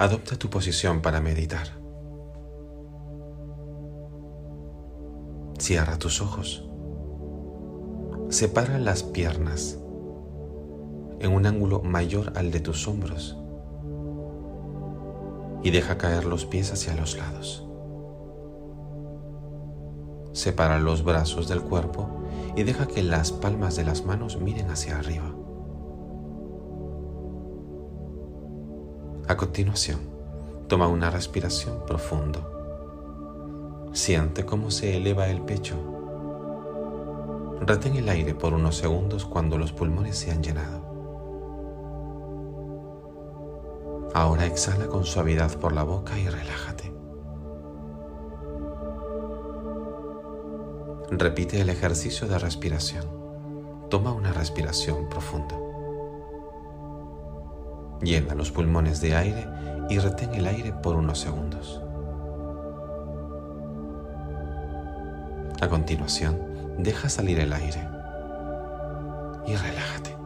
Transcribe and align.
Adopta 0.00 0.34
tu 0.34 0.48
posición 0.48 1.02
para 1.02 1.20
meditar. 1.20 1.78
Cierra 5.58 5.98
tus 5.98 6.22
ojos. 6.22 6.66
Separa 8.30 8.78
las 8.78 9.02
piernas 9.02 9.78
en 11.18 11.34
un 11.34 11.44
ángulo 11.44 11.82
mayor 11.82 12.32
al 12.36 12.50
de 12.50 12.60
tus 12.60 12.88
hombros 12.88 13.36
y 15.62 15.70
deja 15.70 15.98
caer 15.98 16.24
los 16.24 16.46
pies 16.46 16.72
hacia 16.72 16.94
los 16.94 17.18
lados. 17.18 17.68
Separa 20.32 20.78
los 20.78 21.04
brazos 21.04 21.46
del 21.46 21.60
cuerpo 21.60 22.08
y 22.56 22.62
deja 22.62 22.86
que 22.86 23.02
las 23.02 23.32
palmas 23.32 23.76
de 23.76 23.84
las 23.84 24.06
manos 24.06 24.40
miren 24.40 24.70
hacia 24.70 24.98
arriba. 24.98 25.34
A 29.30 29.36
continuación, 29.36 30.00
toma 30.66 30.88
una 30.88 31.08
respiración 31.08 31.86
profundo. 31.86 33.88
Siente 33.92 34.44
cómo 34.44 34.72
se 34.72 34.96
eleva 34.96 35.28
el 35.28 35.40
pecho. 35.42 35.76
Retén 37.60 37.94
el 37.94 38.08
aire 38.08 38.34
por 38.34 38.54
unos 38.54 38.74
segundos 38.74 39.24
cuando 39.24 39.56
los 39.56 39.70
pulmones 39.70 40.18
se 40.18 40.32
han 40.32 40.42
llenado. 40.42 40.80
Ahora 44.14 44.46
exhala 44.46 44.88
con 44.88 45.04
suavidad 45.04 45.56
por 45.60 45.74
la 45.74 45.84
boca 45.84 46.18
y 46.18 46.28
relájate. 46.28 46.92
Repite 51.12 51.60
el 51.60 51.68
ejercicio 51.68 52.26
de 52.26 52.36
respiración. 52.36 53.04
Toma 53.90 54.12
una 54.12 54.32
respiración 54.32 55.08
profunda. 55.08 55.69
Llena 58.02 58.34
los 58.34 58.50
pulmones 58.50 59.02
de 59.02 59.14
aire 59.14 59.46
y 59.90 59.98
retén 59.98 60.34
el 60.34 60.46
aire 60.46 60.72
por 60.72 60.96
unos 60.96 61.18
segundos. 61.18 61.82
A 65.60 65.68
continuación, 65.68 66.38
deja 66.78 67.10
salir 67.10 67.38
el 67.40 67.52
aire 67.52 67.86
y 69.46 69.54
relájate. 69.54 70.16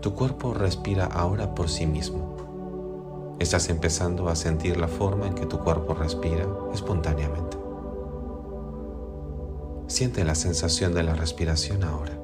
Tu 0.00 0.14
cuerpo 0.14 0.54
respira 0.54 1.06
ahora 1.06 1.56
por 1.56 1.68
sí 1.68 1.86
mismo. 1.86 3.34
Estás 3.40 3.68
empezando 3.68 4.28
a 4.28 4.36
sentir 4.36 4.76
la 4.76 4.86
forma 4.86 5.26
en 5.26 5.34
que 5.34 5.46
tu 5.46 5.58
cuerpo 5.58 5.94
respira 5.94 6.46
espontáneamente. 6.72 7.56
Siente 9.88 10.22
la 10.24 10.36
sensación 10.36 10.94
de 10.94 11.02
la 11.02 11.14
respiración 11.14 11.82
ahora 11.82 12.23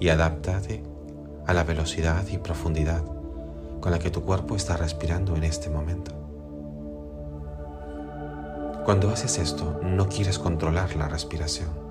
y 0.00 0.08
adáptate 0.08 0.82
a 1.46 1.52
la 1.52 1.64
velocidad 1.64 2.26
y 2.28 2.38
profundidad 2.38 3.02
con 3.80 3.92
la 3.92 3.98
que 3.98 4.10
tu 4.10 4.22
cuerpo 4.22 4.56
está 4.56 4.76
respirando 4.76 5.36
en 5.36 5.44
este 5.44 5.68
momento. 5.70 6.12
Cuando 8.84 9.10
haces 9.10 9.38
esto, 9.38 9.80
no 9.82 10.08
quieres 10.08 10.38
controlar 10.38 10.94
la 10.96 11.08
respiración 11.08 11.84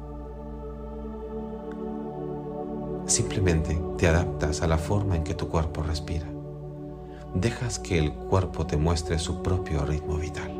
Simplemente 3.05 3.79
te 3.97 4.07
adaptas 4.07 4.61
a 4.61 4.67
la 4.67 4.77
forma 4.77 5.15
en 5.15 5.23
que 5.23 5.33
tu 5.33 5.49
cuerpo 5.49 5.83
respira. 5.83 6.25
Dejas 7.35 7.77
que 7.79 7.99
el 7.99 8.13
cuerpo 8.13 8.65
te 8.65 8.77
muestre 8.77 9.19
su 9.19 9.43
propio 9.43 9.85
ritmo 9.85 10.17
vital. 10.17 10.51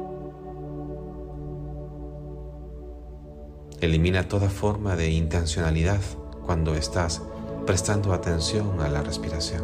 Elimina 3.80 4.28
toda 4.28 4.50
forma 4.50 4.96
de 4.96 5.10
intencionalidad 5.10 6.02
cuando 6.46 6.76
estás 6.76 7.22
prestando 7.66 8.14
atención 8.14 8.82
a 8.82 8.90
la 8.90 9.02
respiración. 9.02 9.64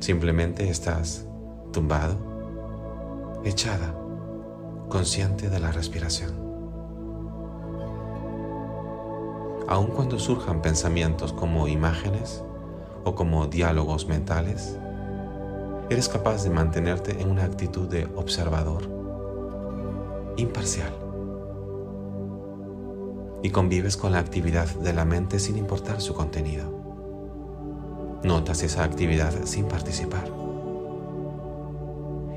Simplemente 0.00 0.68
estás 0.68 1.26
tumbado, 1.72 2.16
echada, 3.44 3.94
consciente 4.88 5.48
de 5.48 5.60
la 5.60 5.72
respiración. 5.72 6.44
aun 9.66 9.86
cuando 9.86 10.18
surjan 10.18 10.62
pensamientos 10.62 11.32
como 11.32 11.68
imágenes 11.68 12.44
o 13.04 13.14
como 13.14 13.46
diálogos 13.46 14.06
mentales, 14.06 14.78
eres 15.90 16.08
capaz 16.08 16.44
de 16.44 16.50
mantenerte 16.50 17.20
en 17.20 17.30
una 17.30 17.44
actitud 17.44 17.88
de 17.88 18.06
observador, 18.16 18.82
imparcial, 20.36 20.92
y 23.44 23.50
convives 23.50 23.98
con 23.98 24.12
la 24.12 24.20
actividad 24.20 24.66
de 24.76 24.94
la 24.94 25.04
mente 25.04 25.38
sin 25.38 25.58
importar 25.58 26.00
su 26.00 26.14
contenido. 26.14 26.64
Notas 28.22 28.62
esa 28.62 28.84
actividad 28.84 29.34
sin 29.44 29.66
participar. 29.66 30.30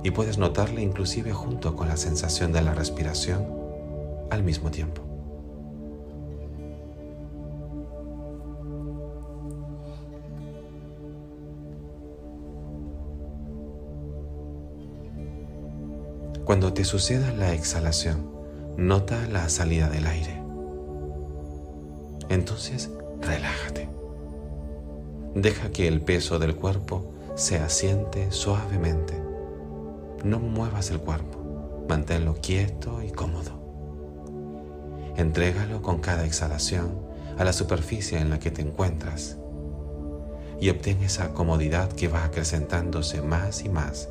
Y 0.03 0.11
puedes 0.11 0.37
notarla 0.37 0.81
inclusive 0.81 1.31
junto 1.31 1.77
con 1.77 1.87
la 1.87 1.95
sensación 1.95 2.51
de 2.51 2.61
la 2.61 2.73
respiración 2.73 3.47
al 4.29 4.43
mismo 4.43 4.69
tiempo. 4.69 5.01
Cuando 16.43 16.73
te 16.73 16.83
suceda 16.83 17.31
la 17.31 17.53
exhalación, 17.53 18.29
nota 18.75 19.25
la 19.27 19.47
salida 19.47 19.87
del 19.87 20.05
aire. 20.05 20.46
Entonces, 22.29 22.89
relájate. 23.21 23.89
Deja 25.35 25.71
que 25.71 25.87
el 25.87 26.01
peso 26.01 26.39
del 26.39 26.55
cuerpo 26.55 27.13
se 27.35 27.57
asiente 27.57 28.31
suavemente. 28.31 29.13
No 30.23 30.39
muevas 30.39 30.89
el 30.89 30.99
cuerpo, 30.99 31.85
manténlo 31.87 32.35
quieto 32.41 33.01
y 33.03 33.11
cómodo. 33.11 33.51
Entrégalo 35.15 35.81
con 35.81 35.99
cada 35.99 36.25
exhalación 36.25 36.99
a 37.37 37.43
la 37.43 37.53
superficie 37.53 38.19
en 38.19 38.29
la 38.29 38.39
que 38.39 38.51
te 38.51 38.61
encuentras 38.61 39.37
y 40.59 40.69
obtén 40.69 41.03
esa 41.03 41.33
comodidad 41.33 41.91
que 41.91 42.07
va 42.07 42.23
acrecentándose 42.23 43.21
más 43.21 43.63
y 43.63 43.69
más 43.69 44.09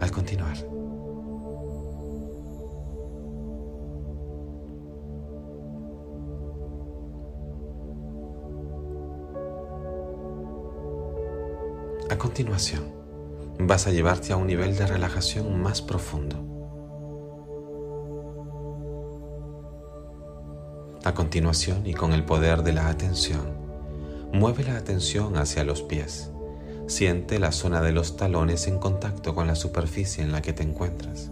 al 0.00 0.10
continuar. 0.10 0.56
A 12.18 12.20
continuación, 12.20 12.82
vas 13.60 13.86
a 13.86 13.92
llevarte 13.92 14.32
a 14.32 14.36
un 14.36 14.48
nivel 14.48 14.76
de 14.76 14.88
relajación 14.88 15.62
más 15.62 15.80
profundo. 15.80 16.36
A 21.04 21.14
continuación 21.14 21.86
y 21.86 21.94
con 21.94 22.12
el 22.12 22.24
poder 22.24 22.64
de 22.64 22.72
la 22.72 22.88
atención, 22.88 23.42
mueve 24.32 24.64
la 24.64 24.76
atención 24.76 25.36
hacia 25.36 25.62
los 25.62 25.82
pies. 25.82 26.32
Siente 26.88 27.38
la 27.38 27.52
zona 27.52 27.82
de 27.82 27.92
los 27.92 28.16
talones 28.16 28.66
en 28.66 28.80
contacto 28.80 29.36
con 29.36 29.46
la 29.46 29.54
superficie 29.54 30.24
en 30.24 30.32
la 30.32 30.42
que 30.42 30.52
te 30.52 30.64
encuentras. 30.64 31.30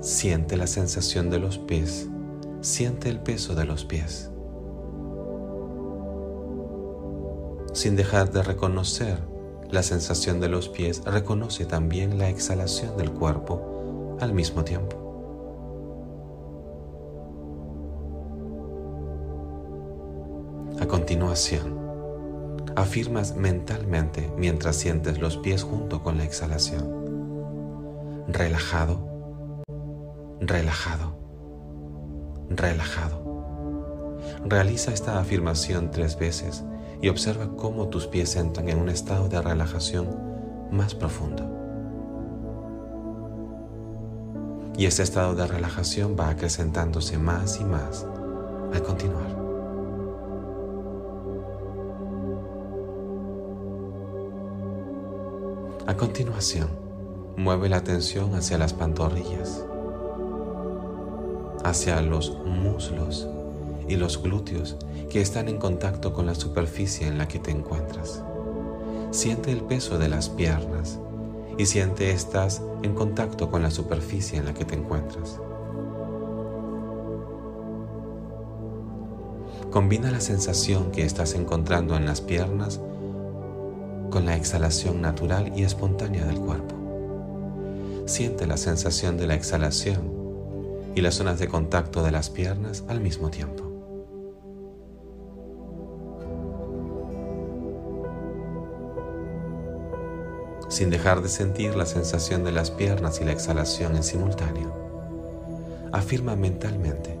Siente 0.00 0.56
la 0.56 0.68
sensación 0.68 1.30
de 1.30 1.40
los 1.40 1.58
pies. 1.58 2.06
Siente 2.60 3.08
el 3.08 3.18
peso 3.18 3.56
de 3.56 3.64
los 3.64 3.84
pies. 3.84 4.30
Sin 7.74 7.96
dejar 7.96 8.30
de 8.30 8.44
reconocer 8.44 9.18
la 9.68 9.82
sensación 9.82 10.38
de 10.38 10.48
los 10.48 10.68
pies, 10.68 11.02
reconoce 11.04 11.66
también 11.66 12.18
la 12.18 12.28
exhalación 12.28 12.96
del 12.96 13.10
cuerpo 13.10 14.16
al 14.20 14.32
mismo 14.32 14.62
tiempo. 14.62 14.96
A 20.80 20.86
continuación, 20.86 21.76
afirmas 22.76 23.34
mentalmente 23.34 24.32
mientras 24.38 24.76
sientes 24.76 25.18
los 25.18 25.36
pies 25.38 25.64
junto 25.64 26.00
con 26.00 26.16
la 26.16 26.22
exhalación. 26.22 28.22
Relajado, 28.28 29.00
relajado, 30.40 31.18
relajado. 32.50 33.24
Realiza 34.44 34.92
esta 34.92 35.18
afirmación 35.18 35.90
tres 35.90 36.16
veces 36.16 36.62
y 37.00 37.08
observa 37.08 37.56
cómo 37.56 37.88
tus 37.88 38.06
pies 38.06 38.36
entran 38.36 38.68
en 38.68 38.78
un 38.78 38.88
estado 38.88 39.28
de 39.28 39.40
relajación 39.40 40.08
más 40.70 40.94
profundo. 40.94 41.50
Y 44.76 44.86
este 44.86 45.02
estado 45.02 45.34
de 45.34 45.46
relajación 45.46 46.16
va 46.18 46.30
acrecentándose 46.30 47.18
más 47.18 47.60
y 47.60 47.64
más 47.64 48.06
al 48.72 48.82
continuar. 48.82 49.44
A 55.86 55.96
continuación, 55.96 56.70
mueve 57.36 57.68
la 57.68 57.76
atención 57.76 58.34
hacia 58.34 58.58
las 58.58 58.72
pantorrillas, 58.72 59.64
hacia 61.62 62.00
los 62.00 62.36
muslos 62.44 63.28
y 63.88 63.96
los 63.96 64.22
glúteos 64.22 64.76
que 65.10 65.20
están 65.20 65.48
en 65.48 65.58
contacto 65.58 66.12
con 66.12 66.26
la 66.26 66.34
superficie 66.34 67.06
en 67.06 67.18
la 67.18 67.28
que 67.28 67.38
te 67.38 67.50
encuentras. 67.50 68.22
Siente 69.10 69.52
el 69.52 69.62
peso 69.62 69.98
de 69.98 70.08
las 70.08 70.28
piernas 70.28 70.98
y 71.56 71.66
siente 71.66 72.10
estas 72.10 72.62
en 72.82 72.94
contacto 72.94 73.50
con 73.50 73.62
la 73.62 73.70
superficie 73.70 74.38
en 74.38 74.46
la 74.46 74.54
que 74.54 74.64
te 74.64 74.74
encuentras. 74.74 75.40
Combina 79.70 80.10
la 80.10 80.20
sensación 80.20 80.92
que 80.92 81.04
estás 81.04 81.34
encontrando 81.34 81.96
en 81.96 82.06
las 82.06 82.20
piernas 82.20 82.80
con 84.10 84.26
la 84.26 84.36
exhalación 84.36 85.00
natural 85.00 85.52
y 85.56 85.64
espontánea 85.64 86.24
del 86.24 86.38
cuerpo. 86.38 86.74
Siente 88.06 88.46
la 88.46 88.56
sensación 88.56 89.16
de 89.16 89.26
la 89.26 89.34
exhalación 89.34 90.12
y 90.94 91.00
las 91.00 91.14
zonas 91.14 91.38
de 91.38 91.48
contacto 91.48 92.04
de 92.04 92.12
las 92.12 92.30
piernas 92.30 92.84
al 92.86 93.00
mismo 93.00 93.30
tiempo. 93.30 93.63
Sin 100.74 100.90
dejar 100.90 101.22
de 101.22 101.28
sentir 101.28 101.76
la 101.76 101.86
sensación 101.86 102.42
de 102.42 102.50
las 102.50 102.72
piernas 102.72 103.20
y 103.20 103.24
la 103.24 103.30
exhalación 103.30 103.94
en 103.94 104.02
simultáneo, 104.02 104.74
afirma 105.92 106.34
mentalmente, 106.34 107.16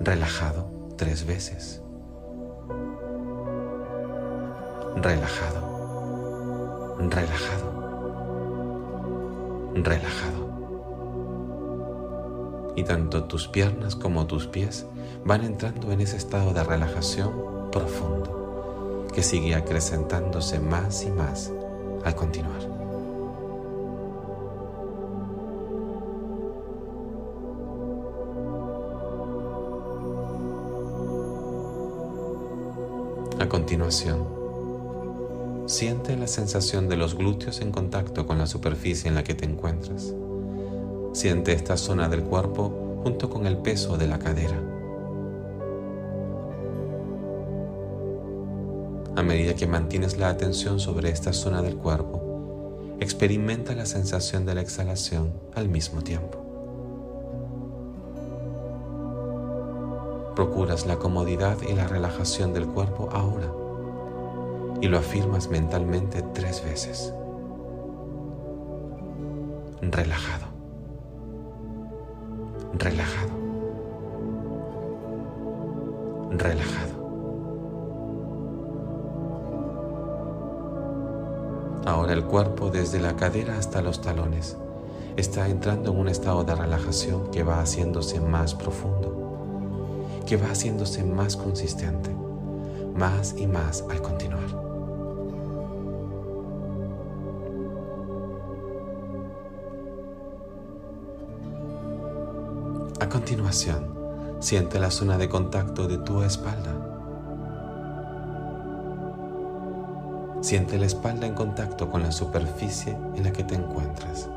relajado 0.00 0.66
tres 0.98 1.24
veces. 1.24 1.80
Relajado, 4.96 6.98
relajado, 6.98 7.72
relajado. 9.72 10.52
Y 12.76 12.84
tanto 12.84 13.24
tus 13.24 13.48
piernas 13.48 13.96
como 13.96 14.26
tus 14.26 14.46
pies 14.46 14.84
van 15.24 15.42
entrando 15.42 15.90
en 15.90 16.02
ese 16.02 16.18
estado 16.18 16.52
de 16.52 16.62
relajación 16.62 17.70
profundo 17.72 19.08
que 19.14 19.22
sigue 19.22 19.54
acrecentándose 19.54 20.60
más 20.60 21.02
y 21.04 21.10
más 21.10 21.50
al 22.04 22.14
continuar. 22.14 22.60
A 33.38 33.48
continuación, 33.48 34.24
siente 35.66 36.16
la 36.16 36.26
sensación 36.26 36.88
de 36.88 36.96
los 36.96 37.16
glúteos 37.16 37.60
en 37.60 37.72
contacto 37.72 38.26
con 38.26 38.38
la 38.38 38.46
superficie 38.46 39.08
en 39.08 39.14
la 39.14 39.24
que 39.24 39.34
te 39.34 39.44
encuentras. 39.44 40.14
Siente 41.12 41.52
esta 41.52 41.76
zona 41.76 42.08
del 42.08 42.22
cuerpo 42.22 43.00
junto 43.02 43.28
con 43.28 43.46
el 43.46 43.58
peso 43.58 43.96
de 43.96 44.06
la 44.06 44.18
cadera. 44.18 44.71
A 49.16 49.22
medida 49.22 49.54
que 49.54 49.66
mantienes 49.66 50.18
la 50.18 50.28
atención 50.28 50.80
sobre 50.80 51.10
esta 51.10 51.32
zona 51.32 51.62
del 51.62 51.76
cuerpo, 51.76 52.96
experimenta 53.00 53.74
la 53.74 53.86
sensación 53.86 54.46
de 54.46 54.54
la 54.54 54.60
exhalación 54.60 55.32
al 55.54 55.68
mismo 55.68 56.02
tiempo. 56.02 56.38
Procuras 60.34 60.86
la 60.86 60.96
comodidad 60.96 61.58
y 61.68 61.74
la 61.74 61.86
relajación 61.86 62.54
del 62.54 62.66
cuerpo 62.66 63.10
ahora 63.12 63.52
y 64.80 64.88
lo 64.88 64.98
afirmas 64.98 65.48
mentalmente 65.48 66.22
tres 66.34 66.64
veces. 66.64 67.12
Relajado 69.82 70.52
relajado, 72.78 73.32
relajado. 76.30 76.91
Ahora 81.84 82.12
el 82.12 82.24
cuerpo 82.24 82.70
desde 82.70 83.00
la 83.00 83.16
cadera 83.16 83.58
hasta 83.58 83.82
los 83.82 84.00
talones 84.00 84.56
está 85.16 85.48
entrando 85.48 85.90
en 85.90 85.98
un 85.98 86.08
estado 86.08 86.44
de 86.44 86.54
relajación 86.54 87.30
que 87.30 87.42
va 87.42 87.60
haciéndose 87.60 88.20
más 88.20 88.54
profundo, 88.54 90.20
que 90.24 90.36
va 90.36 90.46
haciéndose 90.46 91.02
más 91.02 91.36
consistente, 91.36 92.10
más 92.94 93.34
y 93.36 93.48
más 93.48 93.84
al 93.90 94.00
continuar. 94.00 94.62
A 103.00 103.08
continuación, 103.08 103.92
siente 104.38 104.78
la 104.78 104.92
zona 104.92 105.18
de 105.18 105.28
contacto 105.28 105.88
de 105.88 105.98
tu 105.98 106.22
espalda. 106.22 106.91
Siente 110.42 110.78
la 110.78 110.86
espalda 110.86 111.26
en 111.26 111.34
contacto 111.34 111.90
con 111.90 112.02
la 112.02 112.12
superficie 112.12 112.96
en 113.14 113.24
la 113.24 113.32
que 113.32 113.44
te 113.44 113.54
encuentras. 113.54 114.28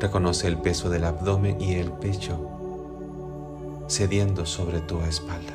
Reconoce 0.00 0.48
el 0.48 0.58
peso 0.58 0.88
del 0.88 1.04
abdomen 1.04 1.60
y 1.60 1.74
el 1.74 1.92
pecho 1.92 2.48
cediendo 3.88 4.46
sobre 4.46 4.80
tu 4.80 5.00
espalda. 5.00 5.52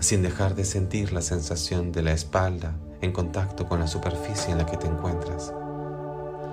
Sin 0.00 0.22
dejar 0.22 0.54
de 0.54 0.64
sentir 0.64 1.12
la 1.12 1.22
sensación 1.22 1.92
de 1.92 2.02
la 2.02 2.12
espalda 2.12 2.74
en 3.00 3.12
contacto 3.12 3.66
con 3.66 3.80
la 3.80 3.86
superficie 3.86 4.52
en 4.52 4.58
la 4.58 4.66
que 4.66 4.76
te 4.76 4.86
encuentras 4.86 5.52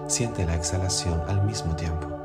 siente 0.07 0.45
la 0.45 0.55
exhalación 0.55 1.21
al 1.27 1.43
mismo 1.45 1.75
tiempo. 1.75 2.24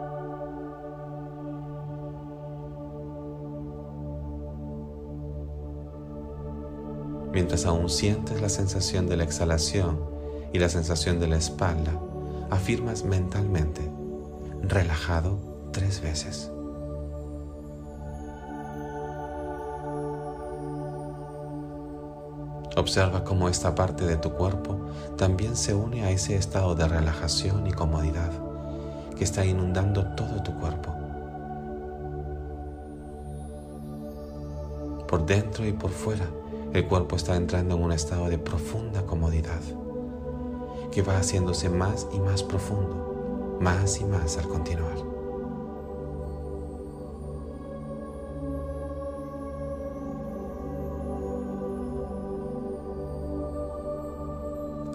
Mientras 7.33 7.65
aún 7.65 7.89
sientes 7.89 8.41
la 8.41 8.49
sensación 8.49 9.07
de 9.09 9.17
la 9.17 9.25
exhalación 9.25 10.01
y 10.53 10.59
la 10.59 10.69
sensación 10.69 11.21
de 11.21 11.29
la 11.29 11.37
espalda, 11.37 11.93
afirmas 12.51 13.05
mentalmente, 13.05 13.89
relajado 14.63 15.39
tres 15.73 16.01
veces. 16.01 16.51
Observa 22.77 23.25
cómo 23.25 23.49
esta 23.49 23.75
parte 23.75 24.07
de 24.07 24.17
tu 24.17 24.31
cuerpo 24.33 24.79
también 25.17 25.57
se 25.57 25.75
une 25.75 26.05
a 26.05 26.11
ese 26.11 26.37
estado 26.37 26.75
de 26.75 26.89
relajación 26.89 27.67
y 27.67 27.73
comodidad 27.73 28.31
que 29.17 29.25
está 29.25 29.45
inundando 29.45 30.05
todo 30.15 30.43
tu 30.43 30.55
cuerpo. 30.55 30.95
Por 35.07 35.27
dentro 35.27 35.67
y 35.67 35.73
por 35.73 35.91
fuera, 35.91 36.25
el 36.73 36.87
cuerpo 36.87 37.17
está 37.17 37.37
entrando 37.37 37.75
en 37.77 37.83
un 37.83 37.93
estado 37.93 38.29
de 38.29 38.39
profunda 38.39 39.05
comodidad 39.05 39.61
que 40.93 41.03
va 41.03 41.19
haciéndose 41.19 41.69
más 41.69 42.07
y 42.13 42.21
más 42.21 42.43
profundo, 42.43 43.59
más 43.61 44.01
y 44.01 44.05
más 44.05 44.39
al 44.39 44.49
continuar. 44.49 44.97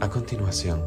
A 0.02 0.10
continuación, 0.10 0.82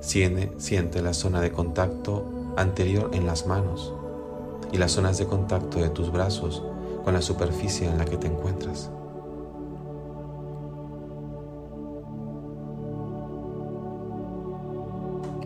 siente 0.00 1.02
la 1.02 1.12
zona 1.12 1.40
de 1.40 1.50
contacto 1.50 2.24
anterior 2.56 3.10
en 3.12 3.26
las 3.26 3.46
manos 3.46 3.92
y 4.72 4.78
las 4.78 4.92
zonas 4.92 5.18
de 5.18 5.26
contacto 5.26 5.78
de 5.78 5.88
tus 5.88 6.10
brazos 6.12 6.62
con 7.04 7.14
la 7.14 7.22
superficie 7.22 7.88
en 7.88 7.98
la 7.98 8.04
que 8.04 8.16
te 8.16 8.26
encuentras. 8.26 8.90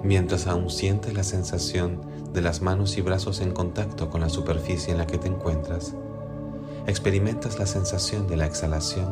Mientras 0.09 0.47
aún 0.47 0.71
sientes 0.71 1.12
la 1.12 1.23
sensación 1.23 2.00
de 2.33 2.41
las 2.41 2.62
manos 2.62 2.97
y 2.97 3.03
brazos 3.03 3.43
en 3.43 3.53
contacto 3.53 4.09
con 4.09 4.23
la 4.23 4.31
superficie 4.31 4.91
en 4.91 4.97
la 4.97 5.07
que 5.07 5.19
te 5.19 5.29
encuentras, 5.29 5.95
experimentas 6.87 7.59
la 7.59 7.67
sensación 7.67 8.27
de 8.27 8.38
la 8.38 8.47
exhalación 8.47 9.07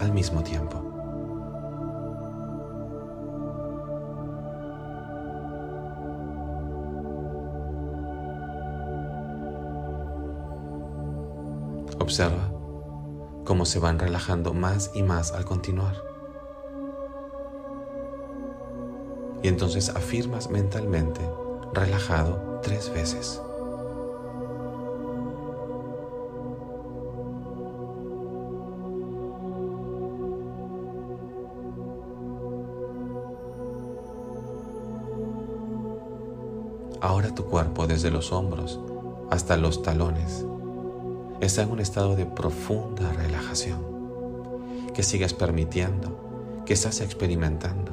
al 0.00 0.10
mismo 0.12 0.42
tiempo. 0.42 0.82
Observa 11.98 12.50
cómo 13.44 13.66
se 13.66 13.78
van 13.78 13.98
relajando 13.98 14.54
más 14.54 14.90
y 14.94 15.02
más 15.02 15.32
al 15.32 15.44
continuar. 15.44 16.07
Y 19.42 19.48
entonces 19.48 19.90
afirmas 19.90 20.50
mentalmente, 20.50 21.20
relajado 21.72 22.60
tres 22.62 22.90
veces. 22.92 23.40
Ahora 37.00 37.32
tu 37.32 37.44
cuerpo 37.44 37.86
desde 37.86 38.10
los 38.10 38.32
hombros 38.32 38.80
hasta 39.30 39.56
los 39.56 39.82
talones 39.82 40.44
está 41.40 41.62
en 41.62 41.70
un 41.70 41.80
estado 41.80 42.16
de 42.16 42.26
profunda 42.26 43.12
relajación 43.12 43.78
que 44.94 45.04
sigues 45.04 45.32
permitiendo, 45.32 46.62
que 46.66 46.74
estás 46.74 47.00
experimentando 47.00 47.87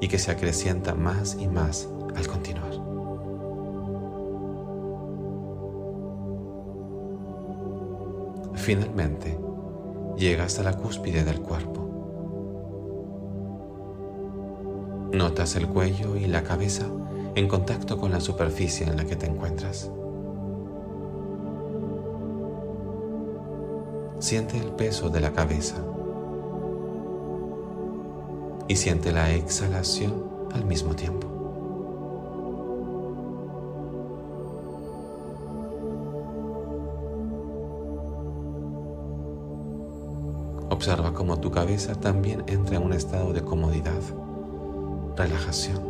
y 0.00 0.08
que 0.08 0.18
se 0.18 0.30
acrecienta 0.30 0.94
más 0.94 1.36
y 1.38 1.48
más 1.48 1.88
al 2.14 2.26
continuar. 2.26 2.72
Finalmente, 8.54 9.38
llegas 10.16 10.58
a 10.58 10.62
la 10.62 10.74
cúspide 10.74 11.24
del 11.24 11.40
cuerpo. 11.40 11.88
Notas 15.12 15.56
el 15.56 15.66
cuello 15.68 16.16
y 16.16 16.26
la 16.26 16.42
cabeza 16.42 16.84
en 17.34 17.48
contacto 17.48 17.98
con 17.98 18.10
la 18.10 18.20
superficie 18.20 18.86
en 18.86 18.96
la 18.96 19.04
que 19.04 19.16
te 19.16 19.26
encuentras. 19.26 19.90
Siente 24.18 24.58
el 24.58 24.72
peso 24.72 25.08
de 25.08 25.20
la 25.20 25.32
cabeza 25.32 25.76
y 28.68 28.76
siente 28.76 29.12
la 29.12 29.32
exhalación 29.32 30.24
al 30.52 30.64
mismo 30.64 30.94
tiempo. 30.94 31.26
Observa 40.70 41.12
cómo 41.12 41.40
tu 41.40 41.50
cabeza 41.50 41.94
también 41.94 42.44
entra 42.46 42.76
en 42.76 42.84
un 42.84 42.92
estado 42.92 43.32
de 43.32 43.42
comodidad, 43.42 44.00
relajación. 45.16 45.82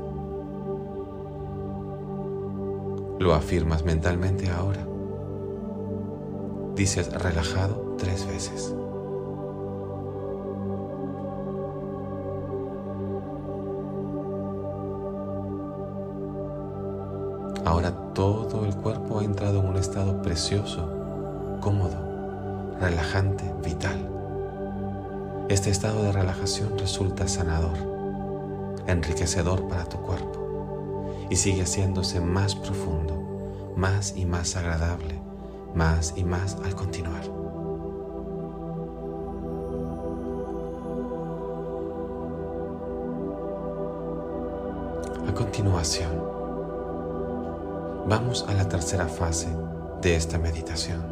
Lo 3.19 3.35
afirmas 3.35 3.85
mentalmente 3.85 4.49
ahora. 4.49 4.87
Dices 6.77 7.13
relajado 7.13 7.97
tres 7.99 8.27
veces. 8.29 8.75
Cuerpo 18.89 19.19
ha 19.19 19.25
entrado 19.25 19.61
en 19.61 19.67
un 19.67 19.77
estado 19.77 20.23
precioso, 20.23 20.89
cómodo, 21.61 22.75
relajante, 22.81 23.45
vital. 23.63 23.99
Este 25.51 25.69
estado 25.69 26.05
de 26.05 26.13
relajación 26.13 26.79
resulta 26.79 27.29
sanador, 27.29 27.77
enriquecedor 28.87 29.69
para 29.69 29.85
tu 29.85 29.99
cuerpo 29.99 31.29
y 31.29 31.37
sigue 31.37 31.65
haciéndose 31.65 32.23
más 32.23 32.55
profundo, 32.55 33.75
más 33.77 34.15
y 34.17 34.25
más 34.25 34.57
agradable, 34.57 35.21
más 35.75 36.15
y 36.17 36.25
más 36.25 36.57
al 36.65 36.75
continuar. 36.75 37.25
A 45.29 45.35
continuación, 45.35 46.28
Vamos 48.09 48.47
a 48.49 48.55
la 48.55 48.67
tercera 48.67 49.07
fase 49.07 49.49
de 50.01 50.17
esta 50.17 50.39
meditación. 50.39 51.05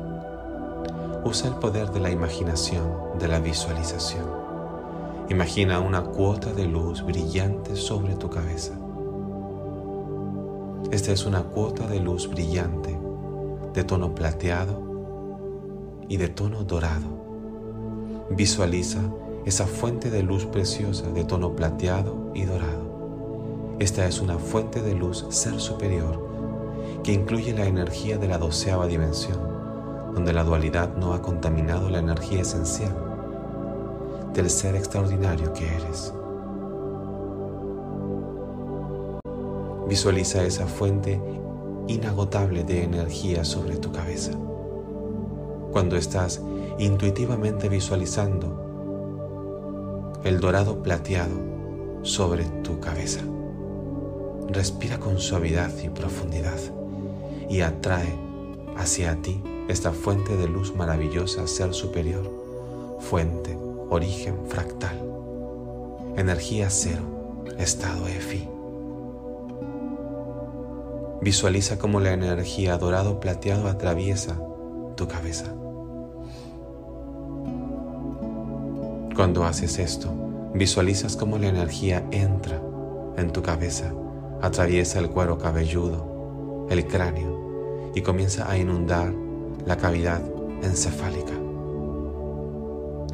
Usa 1.27 1.49
el 1.49 1.57
poder 1.57 1.91
de 1.91 2.01
la 2.01 2.11
imaginación, 2.11 3.19
de 3.19 3.29
la 3.29 3.39
visualización. 3.39 4.25
Imagina 5.29 5.79
una 5.81 6.05
cuota 6.05 6.55
de 6.55 6.65
luz 6.65 7.05
brillante 7.05 7.77
sobre 7.77 8.15
tu 8.15 8.31
cabeza. 8.31 8.73
Esta 10.91 11.13
es 11.13 11.27
una 11.27 11.43
cuota 11.43 11.87
de 11.87 12.01
luz 12.01 12.31
brillante, 12.31 12.99
de 13.75 13.85
tono 13.85 14.15
plateado 14.15 14.81
y 16.09 16.17
de 16.17 16.29
tono 16.29 16.65
dorado. 16.65 18.25
Visualiza 18.31 19.01
esa 19.45 19.67
fuente 19.67 20.09
de 20.09 20.23
luz 20.23 20.47
preciosa 20.47 21.11
de 21.11 21.25
tono 21.25 21.55
plateado 21.55 22.31
y 22.33 22.47
dorado. 22.47 23.77
Esta 23.81 24.07
es 24.07 24.23
una 24.23 24.39
fuente 24.39 24.81
de 24.81 24.95
luz 24.95 25.27
ser 25.29 25.61
superior 25.61 26.36
que 27.07 27.13
incluye 27.13 27.53
la 27.53 27.67
energía 27.67 28.19
de 28.19 28.27
la 28.27 28.37
doceava 28.37 28.89
dimensión, 28.89 29.39
donde 30.13 30.33
la 30.33 30.43
dualidad 30.43 30.97
no 30.97 31.15
ha 31.15 31.23
contaminado 31.23 31.89
la 31.89 32.01
energía 32.01 32.41
esencial 32.41 32.93
del 34.35 34.51
ser 34.51 34.75
extraordinario 34.75 35.53
que 35.53 35.69
eres. 35.69 36.13
Visualiza 39.89 40.43
esa 40.43 40.67
fuente 40.67 41.23
inagotable 41.87 42.65
de 42.65 42.83
energía 42.83 43.45
sobre 43.45 43.77
tu 43.77 43.93
cabeza. 43.93 44.33
Cuando 45.71 45.97
estás 45.97 46.43
intuitivamente 46.81 47.69
visualizando 47.69 48.65
el 50.25 50.41
dorado 50.41 50.83
plateado 50.83 51.37
sobre 52.03 52.47
tu 52.65 52.81
cabeza. 52.81 53.21
Respira 54.49 54.99
con 54.99 55.21
suavidad 55.21 55.71
y 55.85 55.89
profundidad 55.89 56.76
y 57.49 57.61
atrae 57.61 58.15
hacia 58.77 59.17
ti 59.23 59.43
esta 59.69 59.93
fuente 59.93 60.37
de 60.37 60.49
luz 60.49 60.75
maravillosa, 60.75 61.47
ser 61.47 61.75
superior, 61.75 62.31
fuente, 63.01 63.59
origen 63.91 64.37
fractal, 64.47 65.01
energía 66.17 66.71
cero, 66.71 67.03
estado 67.59 68.07
EFI. 68.07 68.49
Visualiza 71.21 71.79
cómo 71.79 71.99
la 72.01 72.13
energía 72.13 72.79
dorado 72.79 73.19
plateado 73.19 73.69
atraviesa 73.69 74.41
tu 74.97 75.09
cabeza. 75.09 75.53
Cuando 79.17 79.45
haces 79.45 79.79
esto, 79.79 80.11
visualizas 80.55 81.17
cómo 81.17 81.39
la 81.39 81.49
energía 81.49 82.07
entra 82.11 82.61
en 83.17 83.33
tu 83.33 83.43
cabeza, 83.43 83.93
atraviesa 84.43 84.99
el 84.99 85.11
cuero 85.11 85.39
cabelludo, 85.39 86.67
el 86.71 86.87
cráneo, 86.87 87.36
y 87.97 88.03
comienza 88.03 88.49
a 88.51 88.59
inundar 88.59 89.11
la 89.65 89.79
cavidad 89.79 90.21
encefálica. 90.63 91.33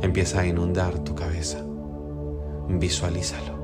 Empieza 0.03 0.41
a 0.41 0.47
inundar 0.47 0.99
tu 1.05 1.15
cabeza. 1.15 1.65
Visualízalo. 2.69 3.63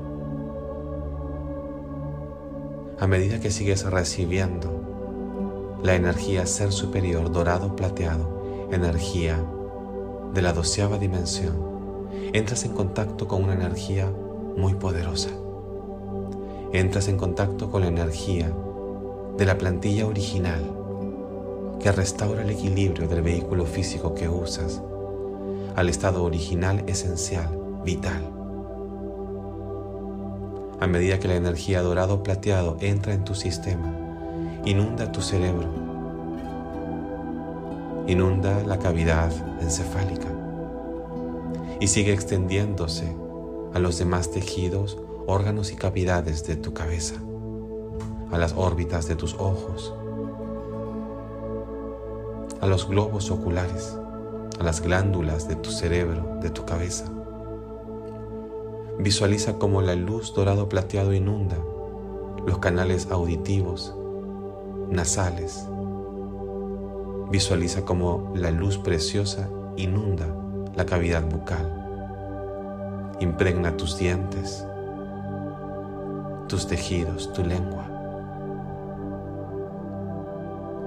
A 2.97 3.05
medida 3.05 3.41
que 3.41 3.51
sigues 3.51 3.83
recibiendo 3.83 5.77
la 5.83 5.95
energía 5.95 6.45
ser 6.45 6.71
superior, 6.71 7.29
dorado, 7.33 7.75
plateado, 7.75 8.69
energía 8.71 9.43
de 10.33 10.41
la 10.41 10.53
doceava 10.53 10.97
dimensión, 10.97 12.07
entras 12.31 12.63
en 12.63 12.71
contacto 12.71 13.27
con 13.27 13.43
una 13.43 13.55
energía 13.55 14.09
muy 14.55 14.75
poderosa. 14.75 15.31
Entras 16.71 17.09
en 17.09 17.17
contacto 17.17 17.69
con 17.69 17.81
la 17.81 17.89
energía 17.89 18.53
de 19.37 19.45
la 19.45 19.57
plantilla 19.57 20.07
original 20.07 20.78
que 21.79 21.91
restaura 21.91 22.41
el 22.41 22.49
equilibrio 22.49 23.07
del 23.07 23.21
vehículo 23.21 23.65
físico 23.65 24.13
que 24.13 24.27
usas 24.27 24.81
al 25.75 25.87
estado 25.87 26.23
original 26.23 26.83
esencial, 26.87 27.57
vital. 27.85 28.21
A 30.81 30.87
medida 30.87 31.19
que 31.19 31.27
la 31.27 31.35
energía 31.35 31.81
dorado 31.81 32.21
plateado 32.23 32.77
entra 32.81 33.13
en 33.13 33.23
tu 33.23 33.35
sistema, 33.35 33.93
inunda 34.65 35.11
tu 35.11 35.21
cerebro, 35.21 35.69
inunda 38.07 38.63
la 38.63 38.79
cavidad 38.79 39.31
encefálica 39.61 40.27
y 41.79 41.87
sigue 41.87 42.13
extendiéndose 42.13 43.15
a 43.73 43.79
los 43.79 43.97
demás 43.99 44.31
tejidos, 44.31 44.97
órganos 45.27 45.71
y 45.71 45.75
cavidades 45.75 46.45
de 46.45 46.55
tu 46.55 46.73
cabeza, 46.73 47.15
a 48.31 48.37
las 48.37 48.53
órbitas 48.57 49.07
de 49.07 49.15
tus 49.15 49.35
ojos, 49.35 49.93
a 52.61 52.67
los 52.67 52.87
globos 52.87 53.31
oculares, 53.31 53.97
a 54.59 54.63
las 54.63 54.81
glándulas 54.81 55.47
de 55.47 55.55
tu 55.55 55.71
cerebro, 55.71 56.37
de 56.41 56.49
tu 56.49 56.65
cabeza. 56.65 57.05
Visualiza 58.97 59.57
cómo 59.57 59.81
la 59.81 59.95
luz 59.95 60.33
dorado 60.33 60.67
plateado 60.67 61.13
inunda 61.13 61.57
los 62.45 62.59
canales 62.59 63.07
auditivos, 63.11 63.95
nasales. 64.89 65.65
Visualiza 67.31 67.85
cómo 67.85 68.33
la 68.35 68.51
luz 68.51 68.77
preciosa 68.77 69.49
inunda 69.77 70.27
la 70.75 70.85
cavidad 70.85 71.23
bucal. 71.29 71.75
Impregna 73.19 73.77
tus 73.77 73.97
dientes, 73.97 74.65
tus 76.47 76.67
tejidos, 76.67 77.31
tu 77.33 77.43
lengua, 77.43 77.85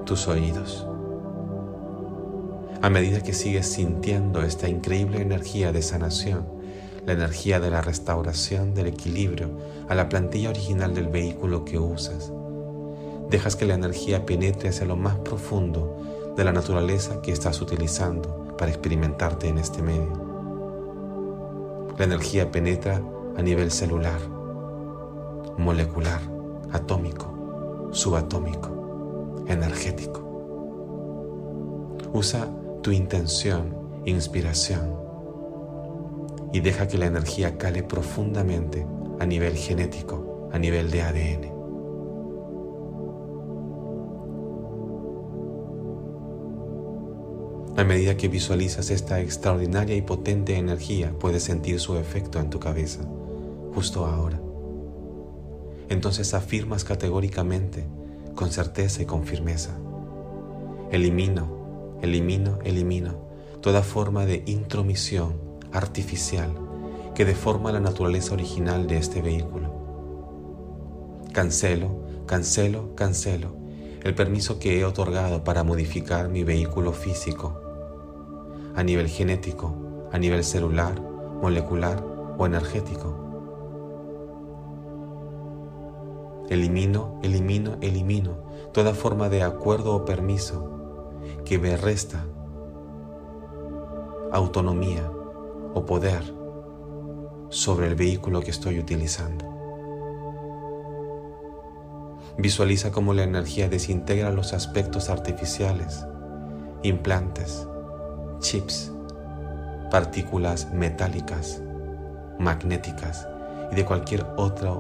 tus 0.05 0.27
oídos. 0.29 0.87
A 2.83 2.91
medida 2.91 3.23
que 3.23 3.33
sigues 3.33 3.69
sintiendo 3.69 4.43
esta 4.43 4.69
increíble 4.69 5.23
energía 5.23 5.71
de 5.71 5.83
sanación, 5.83 6.45
la 7.07 7.13
energía 7.13 7.61
de 7.61 7.71
la 7.71 7.81
restauración 7.81 8.75
del 8.75 8.89
equilibrio 8.89 9.51
a 9.89 9.95
la 9.95 10.09
plantilla 10.09 10.51
original 10.51 10.93
del 10.93 11.07
vehículo 11.07 11.65
que 11.65 11.79
usas, 11.79 12.33
Dejas 13.33 13.57
que 13.57 13.65
la 13.65 13.73
energía 13.73 14.27
penetre 14.27 14.69
hacia 14.69 14.85
lo 14.85 14.95
más 14.95 15.17
profundo 15.21 16.35
de 16.37 16.45
la 16.45 16.53
naturaleza 16.53 17.23
que 17.23 17.33
estás 17.33 17.63
utilizando 17.63 18.55
para 18.59 18.71
experimentarte 18.71 19.49
en 19.49 19.57
este 19.57 19.81
medio. 19.81 20.13
La 21.97 22.05
energía 22.05 22.51
penetra 22.51 23.01
a 23.35 23.41
nivel 23.41 23.71
celular, 23.71 24.21
molecular, 25.57 26.21
atómico, 26.73 27.89
subatómico, 27.93 29.47
energético. 29.49 30.21
Usa 32.13 32.47
tu 32.83 32.91
intención, 32.91 33.75
inspiración 34.05 34.97
y 36.53 36.61
deja 36.61 36.89
que 36.89 36.99
la 36.99 37.07
energía 37.07 37.57
cale 37.57 37.83
profundamente 37.83 38.87
a 39.21 39.27
nivel 39.27 39.57
genético, 39.57 40.51
a 40.53 40.59
nivel 40.59 40.91
de 40.91 41.03
ADN. 41.03 41.53
A 47.77 47.85
medida 47.85 48.17
que 48.17 48.29
visualizas 48.29 48.91
esta 48.91 49.21
extraordinaria 49.21 49.97
y 49.97 50.03
potente 50.03 50.57
energía, 50.57 51.15
puedes 51.19 51.45
sentir 51.45 51.81
su 51.81 51.97
efecto 51.97 52.39
en 52.39 52.51
tu 52.51 52.61
cabeza, 52.61 53.01
justo 53.75 54.05
ahora. 54.05 54.41
Entonces 55.89 56.35
afirmas 56.35 56.85
categóricamente, 56.85 57.87
con 58.35 58.51
certeza 58.51 59.03
y 59.03 59.07
con 59.07 59.25
firmeza, 59.25 59.79
elimino, 60.91 61.62
elimino, 62.03 62.59
elimino 62.65 63.15
toda 63.61 63.83
forma 63.83 64.27
de 64.27 64.43
intromisión 64.47 65.35
artificial 65.73 66.51
que 67.15 67.25
deforma 67.25 67.73
la 67.73 67.81
naturaleza 67.81 68.35
original 68.35 68.87
de 68.87 68.99
este 68.99 69.23
vehículo. 69.23 69.73
Cancelo, 71.33 72.03
cancelo, 72.27 72.95
cancelo 72.97 73.63
el 74.03 74.17
permiso 74.17 74.59
que 74.59 74.81
he 74.81 74.85
otorgado 74.85 75.45
para 75.45 75.63
modificar 75.63 76.29
mi 76.29 76.43
vehículo 76.43 76.93
físico 76.93 77.61
a 78.75 78.83
nivel 78.83 79.09
genético, 79.09 80.09
a 80.11 80.19
nivel 80.19 80.43
celular, 80.43 81.01
molecular 81.41 82.05
o 82.37 82.47
energético. 82.47 83.19
Elimino, 86.51 87.21
elimino, 87.23 87.77
elimino 87.81 88.43
toda 88.73 88.93
forma 88.93 89.29
de 89.29 89.43
acuerdo 89.43 89.95
o 89.95 90.05
permiso 90.05 90.82
que 91.53 91.59
me 91.59 91.77
resta 91.77 92.25
autonomía 94.33 95.07
o 95.75 95.85
poder 95.85 96.23
sobre 97.51 97.89
el 97.89 97.95
vehículo 97.95 98.41
que 98.41 98.51
estoy 98.51 98.79
utilizando. 98.79 99.45
Visualiza 102.39 102.91
cómo 102.91 103.13
la 103.13 103.25
energía 103.25 103.69
desintegra 103.69 104.31
los 104.31 104.55
aspectos 104.55 105.11
artificiales, 105.11 106.07
implantes, 106.85 107.69
chips, 108.39 108.91
partículas 109.91 110.73
metálicas, 110.73 111.61
magnéticas 112.39 113.29
y 113.71 113.75
de 113.75 113.85
cualquier 113.85 114.27
otra 114.39 114.73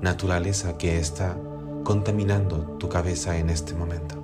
naturaleza 0.00 0.78
que 0.78 1.00
está 1.00 1.36
contaminando 1.82 2.76
tu 2.78 2.88
cabeza 2.88 3.36
en 3.38 3.50
este 3.50 3.74
momento. 3.74 4.19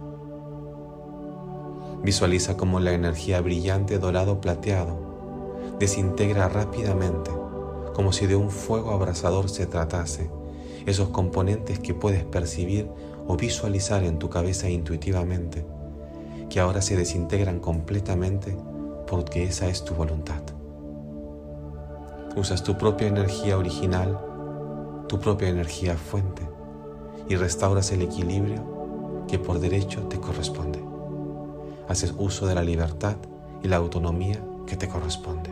Visualiza 2.07 2.57
cómo 2.57 2.79
la 2.79 2.93
energía 2.93 3.41
brillante 3.41 3.99
dorado 3.99 4.41
plateado 4.41 4.97
desintegra 5.81 6.49
rápidamente, 6.49 7.33
como 7.95 8.13
si 8.13 8.29
de 8.29 8.37
un 8.37 8.53
fuego 8.53 8.93
abrasador 8.93 9.49
se 9.49 9.67
tratase, 9.67 10.31
esos 10.87 11.09
componentes 11.09 11.81
que 11.81 11.95
puedes 11.95 12.23
percibir 12.23 12.89
o 13.27 13.37
visualizar 13.37 14.05
en 14.05 14.21
tu 14.21 14.31
cabeza 14.31 14.71
intuitivamente 14.71 15.67
que 16.49 16.61
ahora 16.61 16.81
se 16.81 16.95
desintegran 16.95 17.59
completamente 17.59 18.57
porque 19.09 19.43
esa 19.43 19.67
es 19.67 19.85
tu 19.85 19.95
voluntad. 19.95 20.43
Usas 22.37 22.63
tu 22.63 22.79
propia 22.79 23.09
energía 23.09 23.59
original, 23.59 24.17
tu 25.09 25.19
propia 25.19 25.49
energía 25.49 25.97
fuente 25.97 26.49
y 27.29 27.35
restauras 27.35 27.91
el 27.91 28.03
equilibrio 28.03 29.25
que 29.27 29.41
por 29.41 29.59
derecho 29.59 30.03
te 30.03 30.21
corresponde. 30.21 30.96
Haces 31.89 32.15
uso 32.19 32.47
de 32.47 32.55
la 32.55 32.63
libertad 32.63 33.17
y 33.63 33.69
la 33.69 33.77
autonomía 33.77 34.43
que 34.67 34.77
te 34.77 34.89
corresponde. 34.89 35.51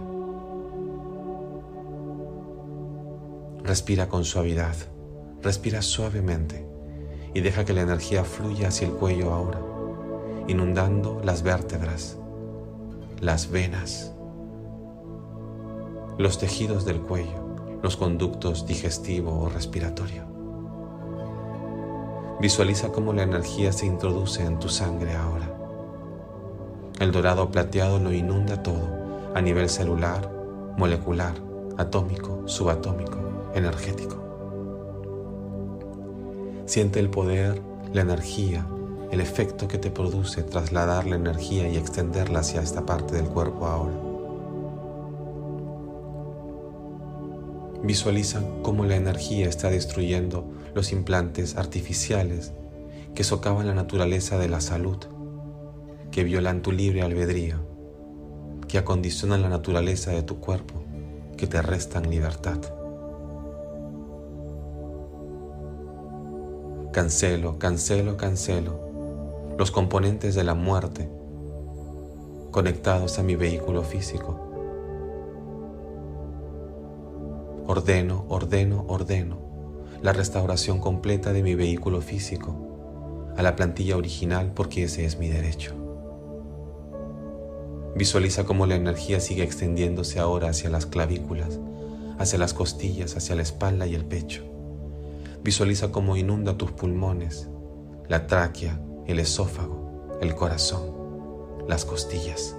Respira 3.63 4.09
con 4.09 4.25
suavidad, 4.25 4.75
respira 5.43 5.81
suavemente 5.83 6.67
y 7.33 7.41
deja 7.41 7.65
que 7.65 7.73
la 7.73 7.83
energía 7.83 8.25
fluya 8.25 8.69
hacia 8.69 8.89
el 8.89 8.95
cuello 8.95 9.33
ahora 9.33 9.61
inundando 10.47 11.21
las 11.25 11.43
vértebras, 11.43 12.19
las 13.21 13.51
venas, 13.51 14.13
los 16.19 16.39
tejidos 16.39 16.85
del 16.85 17.01
cuello, 17.01 17.79
los 17.83 17.97
conductos 17.97 18.67
digestivo 18.67 19.41
o 19.41 19.49
respiratorio. 19.49 20.25
Visualiza 22.41 22.93
cómo 22.93 23.13
la 23.13 23.23
energía 23.23 23.73
se 23.73 23.87
introduce 23.87 24.45
en 24.45 24.59
tu 24.59 24.69
sangre 24.69 25.15
ahora. 25.15 25.54
El 27.01 27.11
dorado 27.11 27.51
plateado 27.51 27.99
lo 27.99 28.13
inunda 28.13 28.63
todo 28.63 29.33
a 29.35 29.41
nivel 29.41 29.69
celular, 29.69 30.31
molecular, 30.77 31.35
atómico, 31.77 32.47
subatómico, 32.47 33.51
energético. 33.53 34.23
Siente 36.67 37.01
el 37.01 37.11
poder, 37.11 37.61
la 37.93 38.03
energía, 38.03 38.65
el 39.11 39.21
efecto 39.21 39.67
que 39.67 39.79
te 39.79 39.91
produce 39.91 40.45
trasladar 40.45 41.07
la 41.07 41.17
energía 41.17 41.69
y 41.69 41.77
extenderla 41.77 42.41
hacia 42.41 42.63
esta 42.63 42.87
parte 42.87 43.17
del 43.17 43.27
cuerpo 43.27 43.67
ahora. 43.67 43.95
Visualiza 47.83 48.41
cómo 48.63 48.85
la 48.85 48.95
energía 48.95 49.49
está 49.49 49.69
destruyendo 49.69 50.45
los 50.75 50.93
implantes 50.93 51.57
artificiales 51.57 52.53
que 53.17 53.25
socavan 53.25 53.67
la 53.67 53.75
naturaleza 53.75 54.39
de 54.39 54.49
la 54.49 54.61
salud, 54.61 54.97
que 56.15 56.23
violan 56.23 56.63
tu 56.63 56.71
libre 56.71 57.03
albedrío, 57.03 57.57
que 58.69 58.79
acondicionan 58.79 59.43
la 59.43 59.49
naturaleza 59.49 60.13
de 60.13 60.23
tu 60.23 60.39
cuerpo, 60.39 60.75
que 61.37 61.49
te 61.49 61.61
restan 61.61 62.09
libertad. 62.09 62.61
Cancelo, 66.93 67.59
cancelo, 67.59 68.17
cancelo 68.17 68.79
los 69.59 69.73
componentes 69.73 70.37
de 70.37 70.45
la 70.45 70.55
muerte 70.55 71.11
conectados 72.53 73.19
a 73.19 73.25
mi 73.25 73.35
vehículo 73.35 73.83
físico. 73.83 74.39
Ordeno, 77.67 78.25
ordeno, 78.29 78.85
ordeno 78.87 79.39
la 80.01 80.13
restauración 80.13 80.79
completa 80.79 81.33
de 81.33 81.43
mi 81.43 81.57
vehículo 81.57 82.01
físico 82.01 82.55
a 83.37 83.43
la 83.43 83.57
plantilla 83.57 83.97
original 83.97 84.53
porque 84.55 84.85
ese 84.85 85.07
es 85.07 85.19
mi 85.19 85.29
derecho. 85.29 85.84
Visualiza 87.97 88.45
cómo 88.45 88.67
la 88.67 88.75
energía 88.75 89.21
sigue 89.21 89.45
extendiéndose 89.45 90.19
ahora 90.19 90.49
hacia 90.49 90.69
las 90.69 90.85
clavículas, 90.85 91.61
hacia 92.19 92.41
las 92.41 92.53
costillas, 92.53 93.17
hacia 93.17 93.37
la 93.37 93.43
espalda 93.43 93.87
y 93.87 93.95
el 93.95 94.05
pecho. 94.05 94.43
Visualiza 95.45 95.93
cómo 95.93 96.17
inunda 96.17 96.59
tus 96.59 96.73
pulmones, 96.73 97.49
la 98.09 98.27
tráquea, 98.27 98.81
el 99.07 99.21
esófago, 99.21 100.19
el 100.21 100.35
corazón, 100.35 100.93
las 101.69 101.85
costillas. 101.85 102.57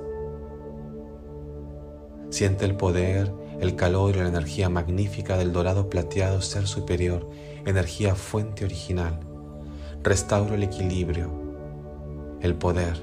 Siente 2.29 2.63
el 2.63 2.77
poder, 2.77 3.33
el 3.59 3.75
calor 3.75 4.15
y 4.15 4.19
la 4.19 4.29
energía 4.29 4.69
magnífica 4.69 5.35
del 5.35 5.51
dorado 5.51 5.89
plateado 5.89 6.41
ser 6.41 6.65
superior, 6.65 7.29
energía 7.65 8.15
fuente 8.15 8.63
original. 8.63 9.19
Restauro 10.01 10.55
el 10.55 10.63
equilibrio, 10.63 11.29
el 12.39 12.55
poder, 12.55 12.95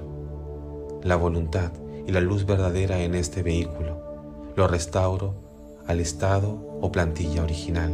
la 1.03 1.17
voluntad 1.17 1.73
y 2.07 2.13
la 2.13 2.21
luz 2.21 2.47
verdadera 2.47 3.03
en 3.03 3.15
este 3.15 3.43
vehículo. 3.43 4.03
Lo 4.57 4.69
restauro 4.69 5.35
al 5.87 6.01
estado 6.01 6.79
o 6.81 6.93
plantilla 6.93 7.43
original. 7.43 7.93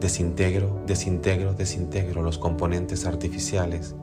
Desintegro, 0.00 0.82
desintegro, 0.86 1.54
desintegro 1.54 2.22
los 2.22 2.38
componentes 2.38 3.06
artificiales 3.06 3.94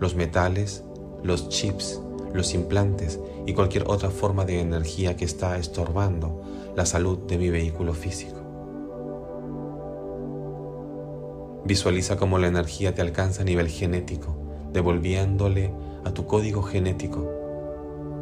los 0.00 0.14
metales, 0.14 0.82
los 1.22 1.48
chips, 1.50 2.00
los 2.32 2.54
implantes 2.54 3.20
y 3.46 3.52
cualquier 3.52 3.84
otra 3.86 4.10
forma 4.10 4.44
de 4.44 4.60
energía 4.60 5.16
que 5.16 5.26
está 5.26 5.58
estorbando 5.58 6.42
la 6.74 6.86
salud 6.86 7.18
de 7.18 7.36
mi 7.36 7.50
vehículo 7.50 7.92
físico. 7.92 8.38
Visualiza 11.66 12.16
cómo 12.16 12.38
la 12.38 12.46
energía 12.46 12.94
te 12.94 13.02
alcanza 13.02 13.42
a 13.42 13.44
nivel 13.44 13.68
genético, 13.68 14.34
devolviéndole 14.72 15.72
a 16.04 16.12
tu 16.12 16.26
código 16.26 16.62
genético, 16.62 17.30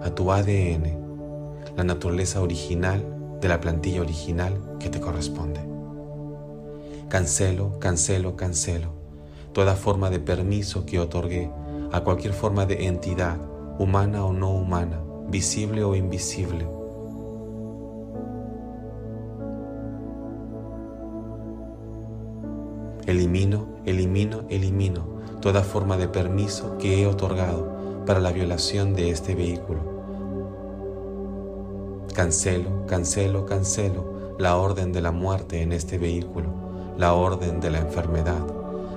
a 0.02 0.11
tu 0.14 0.32
ADN, 0.32 1.74
la 1.76 1.84
naturaleza 1.84 2.40
original 2.42 3.04
de 3.40 3.48
la 3.48 3.61
plantilla 3.61 4.00
original 4.00 4.76
que 4.78 4.88
te 4.88 5.00
corresponde. 5.00 5.61
Cancelo, 7.08 7.78
cancelo, 7.78 8.37
cancelo 8.37 8.98
toda 9.52 9.74
forma 9.74 10.11
de 10.11 10.20
permiso 10.20 10.87
que 10.87 11.00
otorgué 11.00 11.50
a 11.90 12.00
cualquier 12.02 12.32
forma 12.32 12.66
de 12.66 12.87
entidad, 12.87 13.38
humana 13.78 14.24
o 14.24 14.32
no 14.32 14.50
humana, 14.52 15.00
visible 15.28 15.82
o 15.82 15.96
invisible. 15.96 16.64
Elimino, 23.06 23.66
elimino, 23.84 24.44
elimino 24.48 25.18
toda 25.40 25.62
forma 25.62 25.96
de 25.96 26.08
permiso 26.08 26.76
que 26.78 27.02
he 27.02 27.06
otorgado 27.06 27.77
para 28.08 28.20
la 28.20 28.32
violación 28.32 28.94
de 28.94 29.10
este 29.10 29.34
vehículo. 29.34 29.80
Cancelo, 32.14 32.86
cancelo, 32.86 33.44
cancelo 33.44 34.34
la 34.38 34.56
orden 34.56 34.94
de 34.94 35.02
la 35.02 35.12
muerte 35.12 35.60
en 35.60 35.74
este 35.74 35.98
vehículo, 35.98 36.48
la 36.96 37.12
orden 37.12 37.60
de 37.60 37.68
la 37.68 37.80
enfermedad. 37.80 38.40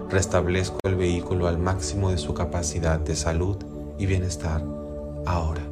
Restablezco 0.09 0.77
el 0.83 0.95
vehículo 0.95 1.49
al 1.49 1.57
máximo 1.57 2.09
de 2.09 2.17
su 2.17 2.33
capacidad 2.33 3.01
de 3.01 3.17
salud 3.17 3.57
y 3.97 4.05
bienestar 4.05 4.63
ahora. 5.25 5.63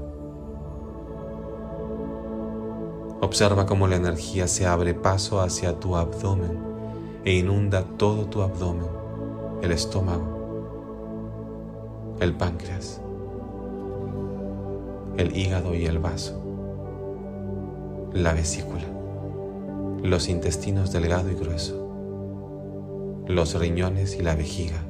Observa 3.21 3.65
cómo 3.65 3.88
la 3.88 3.95
energía 3.95 4.49
se 4.49 4.67
abre 4.67 4.93
paso 4.93 5.39
hacia 5.39 5.80
tu 5.80 5.95
abdomen 5.95 6.60
e 7.23 7.36
inunda 7.36 7.86
todo 7.95 8.25
tu 8.25 8.41
abdomen, 8.41 8.89
el 9.62 9.71
estómago, 9.71 10.28
el 12.19 12.36
páncreas, 12.36 12.99
el 15.20 15.36
hígado 15.36 15.76
y 15.76 15.86
el 15.86 16.00
vaso, 16.00 16.42
la 18.14 18.34
vesícula, 18.34 18.86
los 20.02 20.30
intestinos 20.30 20.94
delgado 20.94 21.30
y 21.30 21.36
grueso, 21.36 23.26
los 23.28 23.60
riñones 23.60 24.16
y 24.16 24.22
la 24.22 24.36
vejiga. 24.36 24.82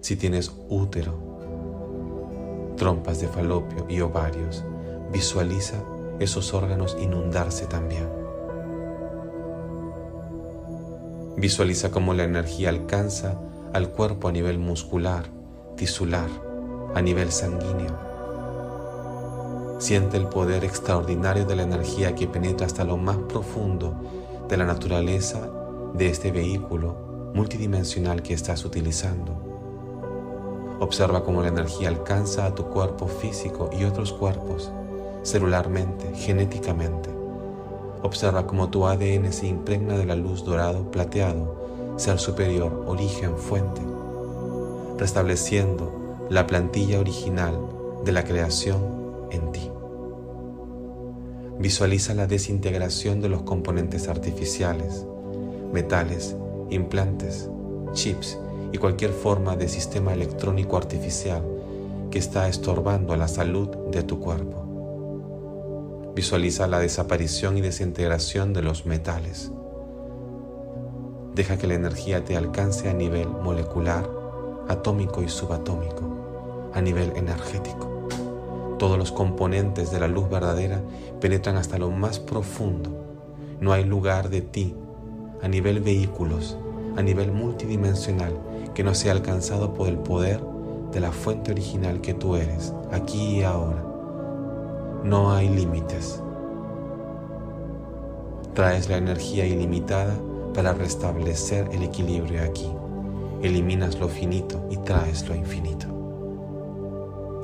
Si 0.00 0.16
tienes 0.16 0.56
útero, 0.70 2.72
trompas 2.76 3.20
de 3.20 3.28
falopio 3.28 3.84
y 3.90 4.00
ovarios, 4.00 4.64
Visualiza 5.12 5.76
esos 6.18 6.52
órganos 6.52 6.96
inundarse 7.00 7.66
también. 7.66 8.08
Visualiza 11.36 11.92
cómo 11.92 12.12
la 12.12 12.24
energía 12.24 12.70
alcanza 12.70 13.40
al 13.72 13.90
cuerpo 13.90 14.26
a 14.26 14.32
nivel 14.32 14.58
muscular, 14.58 15.26
tisular, 15.76 16.28
a 16.94 17.02
nivel 17.02 17.32
sanguíneo. 17.32 18.06
Siente 19.78 20.16
el 20.16 20.28
poder 20.28 20.64
extraordinario 20.64 21.44
de 21.44 21.56
la 21.56 21.62
energía 21.62 22.14
que 22.14 22.26
penetra 22.26 22.66
hasta 22.66 22.84
lo 22.84 22.96
más 22.96 23.16
profundo 23.16 23.94
de 24.48 24.56
la 24.56 24.64
naturaleza 24.64 25.50
de 25.92 26.08
este 26.08 26.30
vehículo 26.30 27.32
multidimensional 27.34 28.22
que 28.22 28.34
estás 28.34 28.64
utilizando. 28.64 30.76
Observa 30.80 31.24
cómo 31.24 31.42
la 31.42 31.48
energía 31.48 31.88
alcanza 31.88 32.46
a 32.46 32.54
tu 32.54 32.66
cuerpo 32.66 33.08
físico 33.08 33.70
y 33.78 33.84
otros 33.84 34.12
cuerpos 34.12 34.70
celularmente, 35.22 36.14
genéticamente. 36.14 37.10
Observa 38.02 38.46
cómo 38.46 38.68
tu 38.68 38.86
ADN 38.86 39.32
se 39.32 39.48
impregna 39.48 39.98
de 39.98 40.06
la 40.06 40.14
luz 40.14 40.44
dorado 40.44 40.90
plateado, 40.90 41.94
ser 41.96 42.18
superior, 42.18 42.84
origen, 42.86 43.36
fuente, 43.36 43.82
restableciendo 44.98 46.05
la 46.28 46.46
plantilla 46.46 46.98
original 46.98 47.58
de 48.04 48.12
la 48.12 48.24
creación 48.24 49.28
en 49.30 49.52
ti. 49.52 49.70
Visualiza 51.58 52.14
la 52.14 52.26
desintegración 52.26 53.20
de 53.20 53.28
los 53.28 53.42
componentes 53.42 54.08
artificiales, 54.08 55.06
metales, 55.72 56.36
implantes, 56.70 57.48
chips 57.92 58.38
y 58.72 58.78
cualquier 58.78 59.12
forma 59.12 59.56
de 59.56 59.68
sistema 59.68 60.12
electrónico 60.12 60.76
artificial 60.76 61.42
que 62.10 62.18
está 62.18 62.48
estorbando 62.48 63.16
la 63.16 63.28
salud 63.28 63.68
de 63.90 64.02
tu 64.02 64.20
cuerpo. 64.20 66.12
Visualiza 66.14 66.66
la 66.66 66.80
desaparición 66.80 67.56
y 67.56 67.60
desintegración 67.60 68.52
de 68.52 68.62
los 68.62 68.84
metales. 68.84 69.52
Deja 71.34 71.58
que 71.58 71.66
la 71.66 71.74
energía 71.74 72.24
te 72.24 72.36
alcance 72.36 72.88
a 72.88 72.94
nivel 72.94 73.28
molecular, 73.28 74.08
atómico 74.68 75.22
y 75.22 75.28
subatómico, 75.28 76.70
a 76.72 76.80
nivel 76.80 77.12
energético. 77.16 77.88
Todos 78.78 78.98
los 78.98 79.12
componentes 79.12 79.90
de 79.90 80.00
la 80.00 80.08
luz 80.08 80.28
verdadera 80.28 80.80
penetran 81.20 81.56
hasta 81.56 81.78
lo 81.78 81.90
más 81.90 82.18
profundo. 82.18 82.90
No 83.60 83.72
hay 83.72 83.84
lugar 83.84 84.28
de 84.28 84.42
ti, 84.42 84.74
a 85.42 85.48
nivel 85.48 85.80
vehículos, 85.80 86.58
a 86.96 87.02
nivel 87.02 87.32
multidimensional, 87.32 88.38
que 88.74 88.84
no 88.84 88.94
sea 88.94 89.12
alcanzado 89.12 89.72
por 89.72 89.88
el 89.88 89.98
poder 89.98 90.40
de 90.92 91.00
la 91.00 91.12
fuente 91.12 91.52
original 91.52 92.00
que 92.00 92.14
tú 92.14 92.36
eres, 92.36 92.74
aquí 92.92 93.38
y 93.38 93.42
ahora 93.42 93.86
no 95.06 95.32
hay 95.32 95.48
límites. 95.48 96.20
Traes 98.54 98.88
la 98.88 98.96
energía 98.96 99.46
ilimitada 99.46 100.14
para 100.52 100.72
restablecer 100.72 101.68
el 101.72 101.84
equilibrio 101.84 102.42
aquí. 102.42 102.68
Eliminas 103.42 103.98
lo 103.98 104.08
finito 104.08 104.66
y 104.70 104.76
traes 104.78 105.28
lo 105.28 105.34
infinito. 105.34 105.86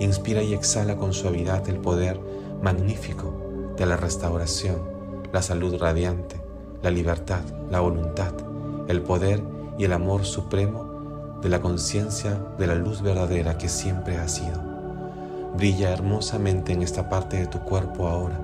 Inspira 0.00 0.42
y 0.42 0.54
exhala 0.54 0.96
con 0.96 1.12
suavidad 1.12 1.68
el 1.68 1.78
poder 1.78 2.18
magnífico 2.62 3.74
de 3.76 3.86
la 3.86 3.96
restauración, 3.96 4.80
la 5.32 5.42
salud 5.42 5.76
radiante, 5.78 6.40
la 6.82 6.90
libertad, 6.90 7.42
la 7.70 7.80
voluntad, 7.80 8.32
el 8.88 9.02
poder 9.02 9.42
y 9.78 9.84
el 9.84 9.92
amor 9.92 10.24
supremo 10.24 11.38
de 11.42 11.48
la 11.48 11.60
conciencia 11.60 12.40
de 12.58 12.66
la 12.66 12.74
luz 12.74 13.02
verdadera 13.02 13.58
que 13.58 13.68
siempre 13.68 14.16
ha 14.18 14.28
sido 14.28 14.72
brilla 15.54 15.90
hermosamente 15.90 16.72
en 16.72 16.82
esta 16.82 17.08
parte 17.08 17.36
de 17.36 17.46
tu 17.46 17.60
cuerpo 17.60 18.08
ahora 18.08 18.40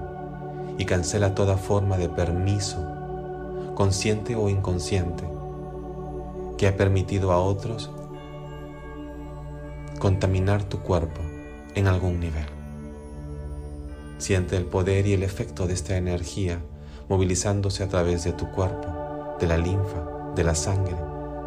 y 0.76 0.84
cancela 0.84 1.34
toda 1.34 1.56
forma 1.56 1.96
de 1.96 2.08
permiso, 2.08 2.78
consciente 3.74 4.37
o 4.37 4.48
inconsciente, 4.48 5.24
que 6.59 6.66
ha 6.66 6.77
permitido 6.77 7.33
a 7.33 7.38
otros 7.38 7.90
contaminar 10.01 10.64
tu 10.64 10.81
cuerpo 10.81 11.21
en 11.75 11.87
algún 11.87 12.21
nivel. 12.21 12.47
Siente 14.18 14.57
el 14.57 14.64
poder 14.64 15.07
y 15.07 15.12
el 15.12 15.23
efecto 15.23 15.66
de 15.68 15.75
esta 15.75 15.97
energía 15.97 16.61
movilizándose 17.09 17.85
a 17.85 17.88
través 17.88 18.25
de 18.25 18.33
tu 18.33 18.51
cuerpo, 18.51 19.37
de 19.40 19.47
la 19.47 19.57
linfa, 19.57 20.33
de 20.35 20.44
la 20.44 20.55
sangre, 20.55 20.97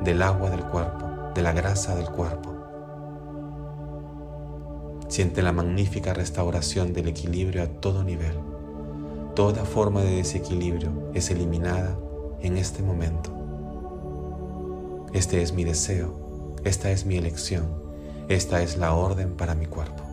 del 0.02 0.22
agua 0.22 0.50
del 0.50 0.64
cuerpo, 0.64 1.06
de 1.36 1.42
la 1.42 1.52
grasa 1.52 1.94
del 1.96 2.10
cuerpo. 2.10 2.56
Siente 5.10 5.42
la 5.42 5.52
magnífica 5.52 6.14
restauración 6.14 6.94
del 6.94 7.10
equilibrio 7.10 7.64
a 7.64 7.68
todo 7.68 8.04
nivel. 8.06 8.34
Toda 9.36 9.66
forma 9.66 10.02
de 10.02 10.16
desequilibrio 10.16 11.12
es 11.14 11.30
eliminada 11.30 11.98
en 12.42 12.58
este 12.58 12.82
momento. 12.82 13.41
Este 15.14 15.42
es 15.42 15.54
mi 15.54 15.64
deseo, 15.64 16.56
esta 16.64 16.92
es 16.92 17.06
mi 17.06 17.18
elección, 17.18 17.66
esta 18.30 18.62
es 18.62 18.78
la 18.78 18.94
orden 18.94 19.36
para 19.36 19.56
mi 19.56 19.66
cuerpo. 19.66 20.04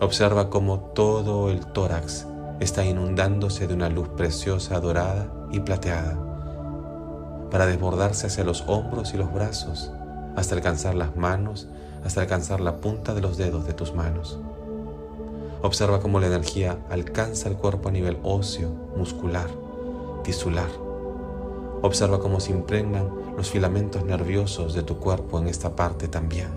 Observa 0.00 0.50
cómo 0.50 0.78
todo 0.94 1.50
el 1.50 1.66
tórax 1.66 2.26
está 2.60 2.84
inundándose 2.84 3.66
de 3.66 3.74
una 3.74 3.88
luz 3.88 4.08
preciosa, 4.08 4.78
dorada 4.80 5.32
y 5.50 5.60
plateada, 5.60 6.16
para 7.50 7.66
desbordarse 7.66 8.26
hacia 8.26 8.44
los 8.44 8.64
hombros 8.66 9.14
y 9.14 9.16
los 9.16 9.32
brazos, 9.32 9.90
hasta 10.36 10.54
alcanzar 10.54 10.94
las 10.94 11.16
manos 11.16 11.68
hasta 12.04 12.20
alcanzar 12.20 12.60
la 12.60 12.76
punta 12.76 13.14
de 13.14 13.20
los 13.20 13.36
dedos 13.36 13.66
de 13.66 13.74
tus 13.74 13.94
manos. 13.94 14.38
Observa 15.62 16.00
cómo 16.00 16.20
la 16.20 16.26
energía 16.26 16.78
alcanza 16.90 17.48
el 17.48 17.56
cuerpo 17.56 17.88
a 17.88 17.92
nivel 17.92 18.18
óseo, 18.22 18.70
muscular, 18.96 19.48
tisular. 20.22 20.87
Observa 21.82 22.18
cómo 22.18 22.40
se 22.40 22.52
impregnan 22.52 23.08
los 23.36 23.50
filamentos 23.50 24.04
nerviosos 24.04 24.74
de 24.74 24.82
tu 24.82 24.98
cuerpo 24.98 25.38
en 25.38 25.48
esta 25.48 25.76
parte 25.76 26.08
también. 26.08 26.48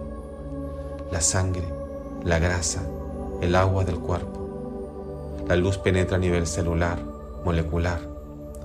La 1.12 1.21
sangre, 1.21 1.65
la 2.23 2.39
grasa, 2.39 2.84
el 3.41 3.55
agua 3.55 3.84
del 3.84 3.99
cuerpo. 3.99 5.43
La 5.47 5.55
luz 5.55 5.77
penetra 5.77 6.17
a 6.17 6.19
nivel 6.19 6.47
celular, 6.47 6.99
molecular, 7.45 7.99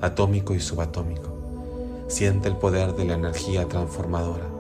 atómico 0.01 0.55
y 0.55 0.61
subatómico. 0.61 1.31
Siente 2.09 2.49
el 2.49 2.57
poder 2.57 2.95
de 2.95 3.05
la 3.05 3.14
energía 3.14 3.66
transformadora 3.66 4.57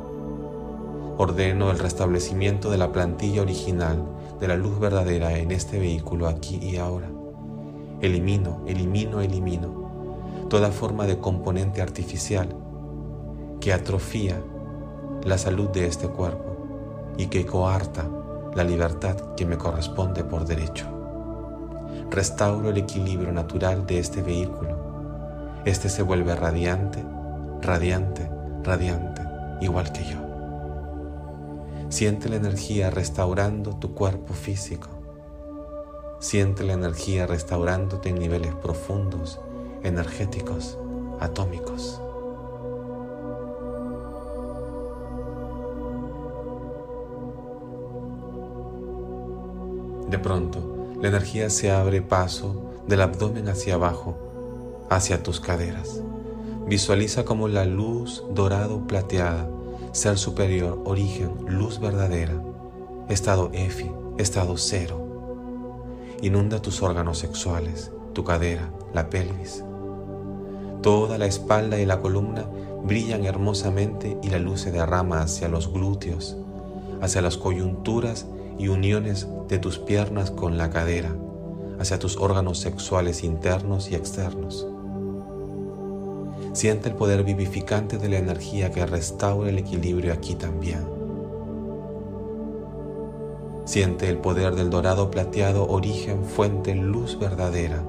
ordeno 1.18 1.70
el 1.70 1.78
restablecimiento 1.78 2.70
de 2.70 2.78
la 2.78 2.92
plantilla 2.92 3.42
original 3.42 4.02
de 4.38 4.48
la 4.48 4.56
luz 4.56 4.78
verdadera 4.78 5.38
en 5.38 5.50
este 5.50 5.78
vehículo 5.78 6.28
aquí 6.28 6.56
y 6.56 6.76
ahora. 6.76 7.08
Elimino, 8.02 8.60
elimino, 8.66 9.22
elimino 9.22 9.75
toda 10.48 10.70
forma 10.70 11.06
de 11.06 11.18
componente 11.18 11.82
artificial 11.82 12.54
que 13.60 13.72
atrofía 13.72 14.40
la 15.24 15.38
salud 15.38 15.68
de 15.70 15.86
este 15.86 16.08
cuerpo 16.08 17.14
y 17.16 17.26
que 17.26 17.44
coarta 17.46 18.08
la 18.54 18.64
libertad 18.64 19.34
que 19.36 19.44
me 19.44 19.58
corresponde 19.58 20.24
por 20.24 20.46
derecho. 20.46 20.86
Restauro 22.10 22.70
el 22.70 22.76
equilibrio 22.76 23.32
natural 23.32 23.86
de 23.86 23.98
este 23.98 24.22
vehículo. 24.22 25.62
Este 25.64 25.88
se 25.88 26.02
vuelve 26.02 26.34
radiante, 26.36 27.04
radiante, 27.60 28.30
radiante, 28.62 29.22
igual 29.60 29.90
que 29.92 30.04
yo. 30.04 30.16
Siente 31.88 32.28
la 32.28 32.36
energía 32.36 32.90
restaurando 32.90 33.76
tu 33.76 33.94
cuerpo 33.94 34.32
físico. 34.32 34.88
Siente 36.20 36.64
la 36.64 36.74
energía 36.74 37.26
restaurándote 37.26 38.08
en 38.08 38.18
niveles 38.18 38.54
profundos, 38.54 39.40
energéticos, 39.86 40.78
atómicos. 41.20 42.00
De 50.10 50.18
pronto, 50.18 50.94
la 51.00 51.08
energía 51.08 51.50
se 51.50 51.70
abre 51.70 52.00
paso 52.00 52.62
del 52.86 53.02
abdomen 53.02 53.48
hacia 53.48 53.74
abajo, 53.74 54.16
hacia 54.88 55.22
tus 55.22 55.40
caderas. 55.40 56.00
Visualiza 56.66 57.24
como 57.24 57.48
la 57.48 57.64
luz 57.64 58.24
dorado 58.32 58.86
plateada, 58.86 59.48
ser 59.92 60.18
superior, 60.18 60.80
origen, 60.84 61.32
luz 61.46 61.80
verdadera, 61.80 62.40
estado 63.08 63.50
EFI, 63.52 63.90
estado 64.18 64.56
cero. 64.56 65.06
Inunda 66.22 66.62
tus 66.62 66.82
órganos 66.82 67.18
sexuales, 67.18 67.92
tu 68.12 68.24
cadera, 68.24 68.70
la 68.94 69.10
pelvis. 69.10 69.65
Toda 70.86 71.18
la 71.18 71.26
espalda 71.26 71.80
y 71.80 71.84
la 71.84 71.98
columna 71.98 72.44
brillan 72.84 73.24
hermosamente 73.24 74.16
y 74.22 74.30
la 74.30 74.38
luz 74.38 74.60
se 74.60 74.70
derrama 74.70 75.20
hacia 75.20 75.48
los 75.48 75.72
glúteos, 75.72 76.36
hacia 77.02 77.20
las 77.22 77.36
coyunturas 77.36 78.28
y 78.56 78.68
uniones 78.68 79.26
de 79.48 79.58
tus 79.58 79.80
piernas 79.80 80.30
con 80.30 80.56
la 80.56 80.70
cadera, 80.70 81.12
hacia 81.80 81.98
tus 81.98 82.16
órganos 82.18 82.60
sexuales 82.60 83.24
internos 83.24 83.90
y 83.90 83.96
externos. 83.96 84.64
Siente 86.52 86.90
el 86.90 86.94
poder 86.94 87.24
vivificante 87.24 87.98
de 87.98 88.08
la 88.08 88.18
energía 88.18 88.70
que 88.70 88.86
restaura 88.86 89.50
el 89.50 89.58
equilibrio 89.58 90.12
aquí 90.12 90.36
también. 90.36 90.86
Siente 93.64 94.08
el 94.08 94.18
poder 94.18 94.54
del 94.54 94.70
dorado 94.70 95.10
plateado, 95.10 95.66
origen, 95.66 96.24
fuente, 96.24 96.76
luz 96.76 97.18
verdadera, 97.18 97.82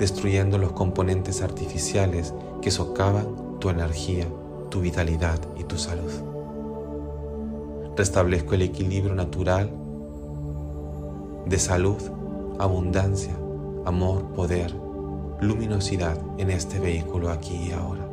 destruyendo 0.00 0.56
los 0.56 0.72
componentes 0.72 1.42
artificiales 1.42 2.34
que 2.62 2.70
socavan 2.70 3.58
tu 3.60 3.68
energía, 3.68 4.26
tu 4.70 4.80
vitalidad 4.80 5.38
y 5.58 5.64
tu 5.64 5.76
salud. 5.76 6.10
Restablezco 7.96 8.54
el 8.54 8.62
equilibrio 8.62 9.14
natural 9.14 9.70
de 11.44 11.58
salud, 11.58 12.00
abundancia, 12.58 13.36
amor, 13.84 14.24
poder, 14.32 14.74
luminosidad 15.40 16.18
en 16.38 16.50
este 16.50 16.78
vehículo 16.78 17.30
aquí 17.30 17.68
y 17.68 17.72
ahora. 17.72 18.08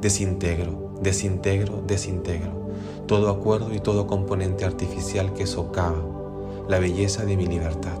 Desintegro, 0.00 0.90
desintegro, 1.00 1.82
desintegro 1.86 2.66
todo 3.06 3.30
acuerdo 3.30 3.72
y 3.72 3.78
todo 3.78 4.08
componente 4.08 4.64
artificial 4.64 5.32
que 5.32 5.46
socava 5.46 6.02
la 6.68 6.80
belleza 6.80 7.24
de 7.24 7.36
mi 7.36 7.46
libertad, 7.46 7.98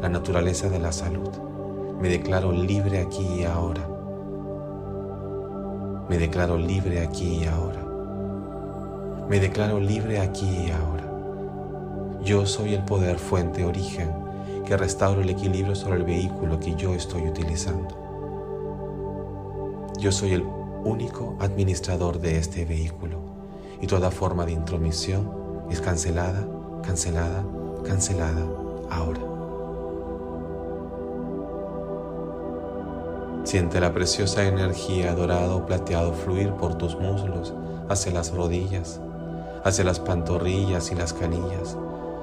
la 0.00 0.08
naturaleza 0.08 0.70
de 0.70 0.78
la 0.78 0.92
salud. 0.92 1.49
Me 2.00 2.08
declaro 2.08 2.50
libre 2.50 2.98
aquí 2.98 3.26
y 3.40 3.44
ahora. 3.44 3.86
Me 6.08 6.16
declaro 6.16 6.56
libre 6.56 7.02
aquí 7.02 7.42
y 7.42 7.44
ahora. 7.44 7.84
Me 9.28 9.38
declaro 9.38 9.78
libre 9.78 10.18
aquí 10.18 10.48
y 10.48 10.70
ahora. 10.70 11.04
Yo 12.24 12.46
soy 12.46 12.72
el 12.72 12.82
poder, 12.84 13.18
fuente, 13.18 13.66
origen, 13.66 14.10
que 14.64 14.78
restauro 14.78 15.20
el 15.20 15.28
equilibrio 15.28 15.74
sobre 15.74 15.98
el 15.98 16.04
vehículo 16.04 16.58
que 16.58 16.74
yo 16.74 16.94
estoy 16.94 17.28
utilizando. 17.28 17.94
Yo 19.98 20.10
soy 20.10 20.32
el 20.32 20.42
único 20.84 21.36
administrador 21.38 22.18
de 22.18 22.38
este 22.38 22.64
vehículo 22.64 23.18
y 23.82 23.86
toda 23.86 24.10
forma 24.10 24.46
de 24.46 24.52
intromisión 24.52 25.30
es 25.70 25.82
cancelada, 25.82 26.48
cancelada, 26.82 27.44
cancelada 27.84 28.42
ahora. 28.90 29.29
Siente 33.44 33.80
la 33.80 33.92
preciosa 33.92 34.46
energía 34.46 35.14
dorado 35.14 35.56
o 35.56 35.66
plateado 35.66 36.12
fluir 36.12 36.52
por 36.52 36.76
tus 36.76 36.96
muslos 36.96 37.54
hacia 37.88 38.12
las 38.12 38.32
rodillas, 38.32 39.00
hacia 39.64 39.84
las 39.84 39.98
pantorrillas 39.98 40.92
y 40.92 40.94
las 40.94 41.14
canillas, 41.14 41.76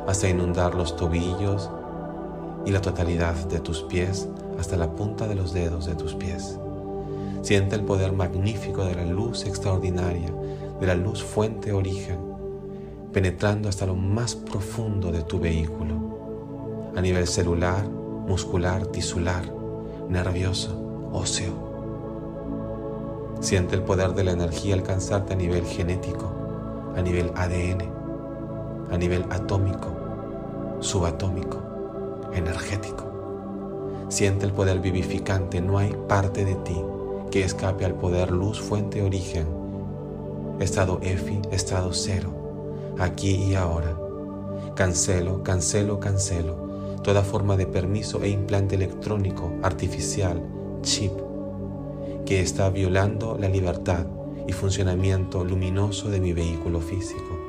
hasta 0.07 0.29
inundar 0.29 0.75
los 0.75 0.95
tobillos 0.95 1.69
y 2.65 2.71
la 2.71 2.81
totalidad 2.81 3.33
de 3.47 3.59
tus 3.59 3.81
pies 3.81 4.29
hasta 4.59 4.77
la 4.77 4.91
punta 4.95 5.27
de 5.27 5.35
los 5.35 5.53
dedos 5.53 5.87
de 5.87 5.95
tus 5.95 6.13
pies. 6.13 6.59
Siente 7.41 7.75
el 7.75 7.83
poder 7.83 8.13
magnífico 8.13 8.85
de 8.85 8.95
la 8.95 9.05
luz 9.05 9.45
extraordinaria, 9.45 10.31
de 10.79 10.87
la 10.87 10.95
luz 10.95 11.23
fuente 11.23 11.71
origen, 11.71 12.19
penetrando 13.11 13.69
hasta 13.69 13.87
lo 13.87 13.95
más 13.95 14.35
profundo 14.35 15.11
de 15.11 15.23
tu 15.23 15.39
vehículo, 15.39 16.91
a 16.95 17.01
nivel 17.01 17.25
celular, 17.25 17.87
muscular, 17.87 18.85
tisular, 18.87 19.43
nervioso, 20.09 20.86
óseo. 21.13 21.53
Siente 23.39 23.75
el 23.75 23.83
poder 23.83 24.13
de 24.13 24.23
la 24.23 24.31
energía 24.31 24.75
alcanzarte 24.75 25.33
a 25.33 25.35
nivel 25.35 25.65
genético, 25.65 26.31
a 26.95 27.01
nivel 27.01 27.31
ADN, 27.35 27.83
a 28.91 28.97
nivel 28.97 29.25
atómico, 29.29 29.89
subatómico, 30.79 31.61
energético. 32.33 33.05
Siente 34.09 34.45
el 34.45 34.53
poder 34.53 34.79
vivificante, 34.79 35.61
no 35.61 35.77
hay 35.77 35.95
parte 36.07 36.45
de 36.45 36.55
ti 36.55 36.81
que 37.29 37.43
escape 37.43 37.85
al 37.85 37.93
poder 37.93 38.31
luz, 38.31 38.59
fuente, 38.59 39.03
origen, 39.03 39.47
estado 40.59 40.99
EFI, 41.01 41.41
estado 41.51 41.93
cero, 41.93 42.29
aquí 42.97 43.35
y 43.35 43.55
ahora. 43.55 43.95
Cancelo, 44.75 45.43
cancelo, 45.43 45.99
cancelo 45.99 46.67
toda 47.07 47.23
forma 47.23 47.55
de 47.55 47.65
permiso 47.65 48.21
e 48.21 48.27
implante 48.27 48.75
electrónico, 48.75 49.49
artificial, 49.63 50.41
chip, 50.81 51.11
que 52.25 52.41
está 52.41 52.69
violando 52.69 53.37
la 53.39 53.47
libertad 53.47 54.05
y 54.47 54.51
funcionamiento 54.51 55.43
luminoso 55.43 56.09
de 56.09 56.19
mi 56.19 56.33
vehículo 56.33 56.81
físico, 56.81 57.39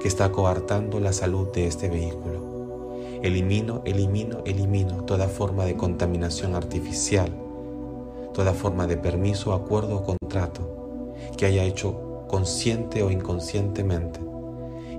que 0.00 0.08
está 0.08 0.32
coartando 0.32 0.98
la 0.98 1.12
salud 1.12 1.48
de 1.52 1.66
este 1.66 1.88
vehículo. 1.88 2.54
Elimino, 3.22 3.82
elimino, 3.84 4.38
elimino 4.44 5.04
toda 5.04 5.28
forma 5.28 5.64
de 5.64 5.76
contaminación 5.76 6.54
artificial, 6.54 7.30
toda 8.32 8.54
forma 8.54 8.86
de 8.86 8.96
permiso, 8.96 9.52
acuerdo 9.52 9.96
o 9.96 10.04
contrato 10.04 11.04
que 11.36 11.46
haya 11.46 11.64
hecho 11.64 12.24
consciente 12.28 13.02
o 13.02 13.10
inconscientemente 13.10 14.20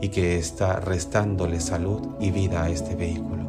y 0.01 0.09
que 0.09 0.37
está 0.37 0.79
restándole 0.79 1.59
salud 1.59 2.01
y 2.19 2.31
vida 2.31 2.63
a 2.63 2.69
este 2.69 2.95
vehículo. 2.95 3.43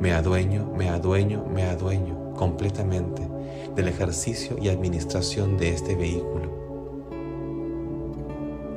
Me 0.00 0.12
adueño, 0.12 0.72
me 0.76 0.88
adueño, 0.88 1.44
me 1.52 1.64
adueño 1.64 2.25
completamente 2.36 3.28
del 3.74 3.88
ejercicio 3.88 4.56
y 4.60 4.68
administración 4.68 5.56
de 5.56 5.70
este 5.70 5.96
vehículo. 5.96 6.54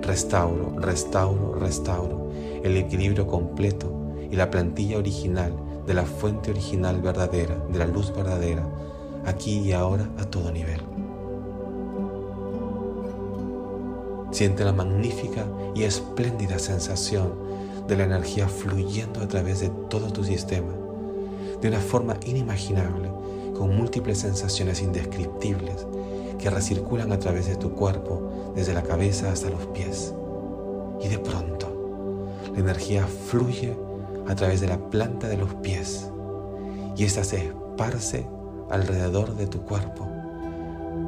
Restauro, 0.02 0.80
restauro, 0.80 1.56
restauro 1.56 2.30
el 2.63 2.78
equilibrio 2.78 3.28
completo 3.28 3.91
y 4.30 4.36
la 4.36 4.50
plantilla 4.50 4.98
original 4.98 5.54
de 5.86 5.93
la 5.93 6.06
fuente 6.06 6.52
original 6.52 7.02
verdadera, 7.02 7.56
de 7.72 7.80
la 7.80 7.88
luz 7.88 8.13
verdadera, 8.15 8.67
aquí 9.26 9.60
y 9.60 9.72
ahora 9.72 10.10
a 10.17 10.26
todo 10.26 10.52
nivel. 10.52 10.82
Siente 14.32 14.63
la 14.63 14.74
magnífica 14.74 15.45
y 15.74 15.84
espléndida 15.84 16.60
sensación 16.60 17.34
de 17.88 17.98
la 17.98 18.04
energía 18.04 18.48
fluyendo 18.48 19.22
a 19.22 19.28
través 19.28 19.62
de 19.62 19.69
todo 19.89 20.13
tu 20.13 20.24
sistema, 20.24 20.72
de 21.60 21.67
una 21.67 21.80
forma 21.80 22.17
inimaginable, 22.26 23.10
con 23.60 23.76
múltiples 23.76 24.19
sensaciones 24.19 24.82
indescriptibles 24.82 25.86
que 26.38 26.50
recirculan 26.50 27.12
a 27.12 27.19
través 27.19 27.45
de 27.45 27.58
tu 27.58 27.74
cuerpo, 27.74 28.54
desde 28.56 28.74
la 28.74 28.84
cabeza 28.84 29.34
hasta 29.34 29.50
los 29.50 29.65
pies. 29.67 30.13
Y 31.02 31.10
de 31.10 31.19
pronto, 31.19 32.38
la 32.54 32.60
energía 32.60 33.06
fluye 33.06 33.76
a 34.30 34.36
través 34.36 34.62
de 34.62 34.69
la 34.69 34.78
planta 34.89 35.28
de 35.28 35.36
los 35.36 35.54
pies 35.56 36.10
y 36.95 37.04
ésta 37.04 37.26
se 37.26 37.48
esparce 37.48 38.26
alrededor 38.69 39.36
de 39.36 39.48
tu 39.48 39.60
cuerpo, 39.63 40.08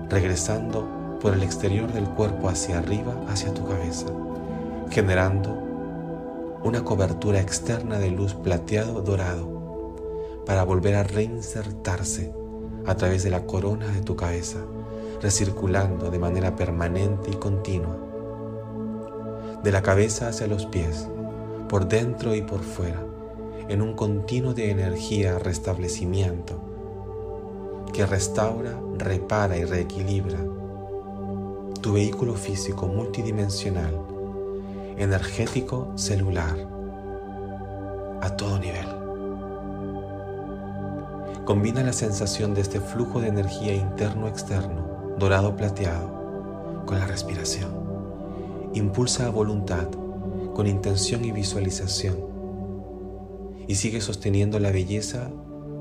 regresando 0.10 1.20
por 1.22 1.34
el 1.34 1.44
exterior 1.44 1.90
del 1.94 2.10
cuerpo 2.10 2.50
hacia 2.50 2.80
arriba, 2.80 3.16
hacia 3.30 3.54
tu 3.54 3.66
cabeza, 3.66 4.08
generando 4.90 5.58
una 6.66 6.84
cobertura 6.84 7.40
externa 7.40 7.98
de 7.98 8.12
luz 8.12 8.34
plateado 8.34 9.02
dorado 9.02 10.44
para 10.46 10.66
volver 10.66 10.96
a 10.96 11.04
reinsertarse 11.04 12.41
a 12.86 12.96
través 12.96 13.24
de 13.24 13.30
la 13.30 13.46
corona 13.46 13.88
de 13.88 14.02
tu 14.02 14.16
cabeza, 14.16 14.60
recirculando 15.22 16.10
de 16.10 16.20
manera 16.20 16.56
permanente 16.56 17.32
y 17.32 17.36
continua, 17.36 17.98
de 19.64 19.72
la 19.72 19.82
cabeza 19.82 20.28
hacia 20.28 20.48
los 20.48 20.66
pies, 20.66 21.08
por 21.70 21.88
dentro 21.88 22.36
y 22.36 22.42
por 22.42 22.62
fuera, 22.62 23.04
en 23.70 23.82
un 23.82 23.94
continuo 23.94 24.54
de 24.54 24.72
energía 24.72 25.40
restablecimiento 25.40 26.62
que 27.94 28.06
restaura, 28.06 28.80
repara 28.98 29.58
y 29.58 29.66
reequilibra 29.66 30.40
tu 31.82 31.94
vehículo 31.94 32.36
físico 32.36 32.88
multidimensional, 32.88 34.00
energético, 34.98 35.92
celular, 35.96 36.56
a 38.22 38.36
todo 38.38 38.60
nivel. 38.60 38.91
Combina 41.52 41.84
la 41.84 41.92
sensación 41.92 42.54
de 42.54 42.62
este 42.62 42.80
flujo 42.80 43.20
de 43.20 43.28
energía 43.28 43.76
interno-externo, 43.76 45.18
dorado 45.20 45.58
plateado, 45.58 46.86
con 46.86 46.98
la 46.98 47.06
respiración. 47.06 47.70
Impulsa 48.74 49.28
a 49.28 49.32
voluntad, 49.32 49.90
con 50.54 50.66
intención 50.66 51.26
y 51.26 51.34
visualización. 51.34 52.16
Y 53.68 53.76
sigue 53.76 54.00
sosteniendo 54.00 54.60
la 54.60 54.72
belleza 54.72 55.30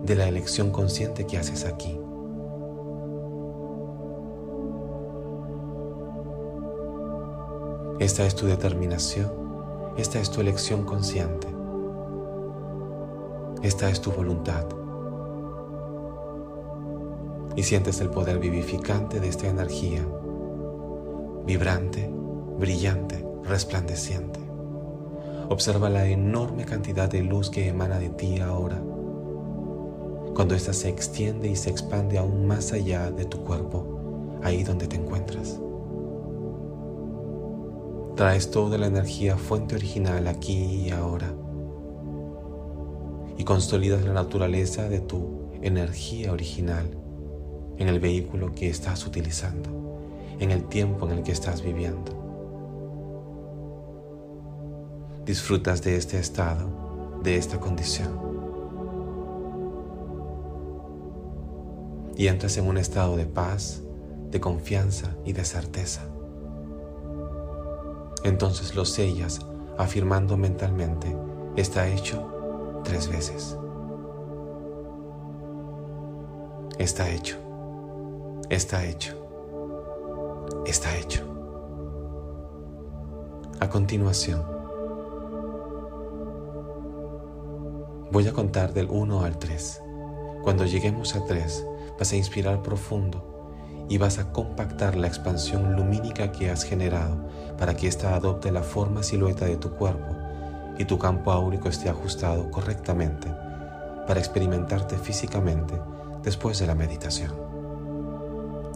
de 0.02 0.16
la 0.16 0.26
elección 0.26 0.72
consciente 0.72 1.24
que 1.24 1.38
haces 1.38 1.64
aquí. 1.64 2.00
Esta 8.00 8.26
es 8.26 8.34
tu 8.34 8.46
determinación, 8.46 9.30
esta 9.96 10.18
es 10.18 10.32
tu 10.32 10.40
elección 10.40 10.84
consciente, 10.84 11.46
esta 13.62 13.88
es 13.88 14.00
tu 14.00 14.10
voluntad. 14.10 14.79
Y 17.56 17.62
sientes 17.62 18.00
el 18.00 18.10
poder 18.10 18.38
vivificante 18.38 19.20
de 19.20 19.28
esta 19.28 19.48
energía, 19.48 20.06
vibrante, 21.46 22.10
brillante, 22.58 23.26
resplandeciente. 23.44 24.38
Observa 25.48 25.90
la 25.90 26.06
enorme 26.06 26.64
cantidad 26.64 27.08
de 27.08 27.22
luz 27.22 27.50
que 27.50 27.68
emana 27.68 27.98
de 27.98 28.10
ti 28.10 28.38
ahora, 28.38 28.80
cuando 30.34 30.54
ésta 30.54 30.72
se 30.72 30.88
extiende 30.88 31.48
y 31.48 31.56
se 31.56 31.70
expande 31.70 32.18
aún 32.18 32.46
más 32.46 32.72
allá 32.72 33.10
de 33.10 33.24
tu 33.24 33.42
cuerpo, 33.42 34.38
ahí 34.42 34.62
donde 34.62 34.86
te 34.86 34.96
encuentras. 34.96 35.60
Traes 38.14 38.50
toda 38.50 38.78
la 38.78 38.86
energía 38.86 39.36
fuente 39.36 39.74
original 39.74 40.28
aquí 40.28 40.86
y 40.86 40.90
ahora. 40.90 41.34
Y 43.36 43.44
consolidas 43.44 44.02
la 44.04 44.12
naturaleza 44.12 44.88
de 44.88 45.00
tu 45.00 45.50
energía 45.62 46.32
original 46.32 46.99
en 47.80 47.88
el 47.88 47.98
vehículo 47.98 48.54
que 48.54 48.68
estás 48.68 49.06
utilizando, 49.06 49.70
en 50.38 50.50
el 50.50 50.64
tiempo 50.64 51.06
en 51.06 51.16
el 51.16 51.22
que 51.22 51.32
estás 51.32 51.62
viviendo. 51.62 52.12
Disfrutas 55.24 55.82
de 55.82 55.96
este 55.96 56.18
estado, 56.18 57.20
de 57.22 57.36
esta 57.36 57.58
condición. 57.58 58.20
Y 62.18 62.26
entras 62.26 62.58
en 62.58 62.68
un 62.68 62.76
estado 62.76 63.16
de 63.16 63.24
paz, 63.24 63.80
de 64.30 64.40
confianza 64.40 65.16
y 65.24 65.32
de 65.32 65.44
certeza. 65.46 66.02
Entonces 68.24 68.74
lo 68.74 68.84
sellas 68.84 69.40
afirmando 69.78 70.36
mentalmente, 70.36 71.16
está 71.56 71.88
hecho 71.88 72.82
tres 72.84 73.08
veces. 73.08 73.56
Está 76.78 77.10
hecho, 77.10 77.38
está 78.50 78.84
hecho, 78.84 79.14
está 80.66 80.96
hecho. 80.96 81.24
A 83.60 83.68
continuación, 83.68 84.44
voy 88.10 88.26
a 88.26 88.32
contar 88.32 88.74
del 88.74 88.88
1 88.90 89.22
al 89.22 89.38
3. 89.38 89.82
Cuando 90.42 90.64
lleguemos 90.66 91.14
a 91.14 91.24
3, 91.24 91.64
vas 91.96 92.12
a 92.12 92.16
inspirar 92.16 92.60
profundo 92.60 93.86
y 93.88 93.98
vas 93.98 94.18
a 94.18 94.32
compactar 94.32 94.96
la 94.96 95.06
expansión 95.06 95.76
lumínica 95.76 96.32
que 96.32 96.50
has 96.50 96.64
generado 96.64 97.28
para 97.56 97.76
que 97.76 97.86
ésta 97.86 98.16
adopte 98.16 98.50
la 98.50 98.64
forma 98.64 99.04
silueta 99.04 99.44
de 99.44 99.58
tu 99.58 99.70
cuerpo 99.70 100.16
y 100.76 100.86
tu 100.86 100.98
campo 100.98 101.30
áurico 101.30 101.68
esté 101.68 101.88
ajustado 101.88 102.50
correctamente 102.50 103.28
para 104.08 104.18
experimentarte 104.18 104.98
físicamente 104.98 105.80
después 106.24 106.58
de 106.58 106.66
la 106.66 106.74
meditación. 106.74 107.49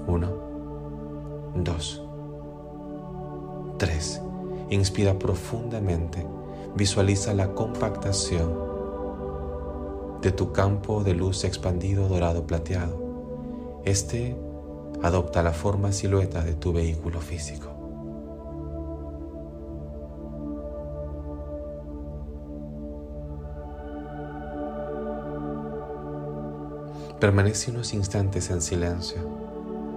1, 0.07 1.55
2, 1.57 2.03
3. 3.79 4.23
Inspira 4.71 5.19
profundamente. 5.19 6.27
Visualiza 6.75 7.35
la 7.35 7.55
compactación 7.55 8.65
de 10.21 10.33
tu 10.33 10.53
campo 10.53 11.05
de 11.05 11.15
luz 11.15 11.45
expandido 11.45 12.09
dorado 12.09 12.47
plateado. 12.47 12.99
Este 13.85 14.37
adopta 15.03 15.43
la 15.43 15.53
forma 15.53 15.93
silueta 15.93 16.43
de 16.43 16.55
tu 16.55 16.73
vehículo 16.73 17.21
físico. 17.21 17.75
Permanece 27.21 27.71
unos 27.71 27.95
instantes 27.95 28.51
en 28.51 28.61
silencio, 28.61 29.21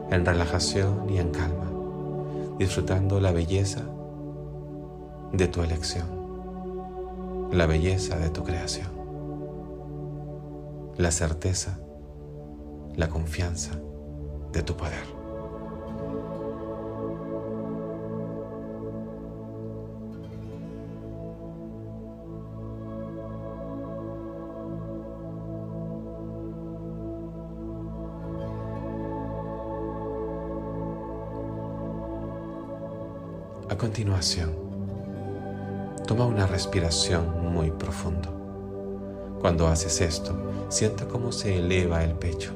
en 0.09 0.25
relajación 0.25 1.09
y 1.09 1.19
en 1.19 1.31
calma, 1.31 1.71
disfrutando 2.57 3.19
la 3.19 3.31
belleza 3.31 3.81
de 5.33 5.47
tu 5.47 5.61
elección, 5.61 6.07
la 7.51 7.65
belleza 7.65 8.17
de 8.17 8.29
tu 8.29 8.43
creación, 8.43 8.89
la 10.97 11.11
certeza, 11.11 11.79
la 12.95 13.09
confianza 13.09 13.71
de 14.51 14.63
tu 14.63 14.75
poder. 14.75 15.16
A 33.77 33.79
continuación, 33.79 34.55
toma 36.07 36.25
una 36.25 36.47
respiración 36.47 37.53
muy 37.53 37.69
profundo. 37.69 39.37
Cuando 39.39 39.67
haces 39.67 40.01
esto, 40.01 40.35
sienta 40.67 41.07
cómo 41.07 41.31
se 41.31 41.59
eleva 41.59 42.03
el 42.03 42.13
pecho 42.13 42.53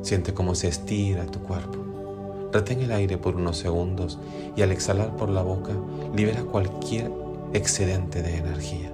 Siente 0.00 0.32
cómo 0.32 0.54
se 0.54 0.68
estira 0.68 1.26
tu 1.26 1.40
cuerpo. 1.40 2.48
Retén 2.50 2.80
el 2.80 2.92
aire 2.92 3.18
por 3.18 3.36
unos 3.36 3.58
segundos 3.58 4.18
y 4.56 4.62
al 4.62 4.72
exhalar 4.72 5.16
por 5.16 5.28
la 5.28 5.42
boca 5.42 5.74
libera 6.16 6.44
cualquier 6.44 7.12
excedente 7.52 8.22
de 8.22 8.38
energía. 8.38 8.90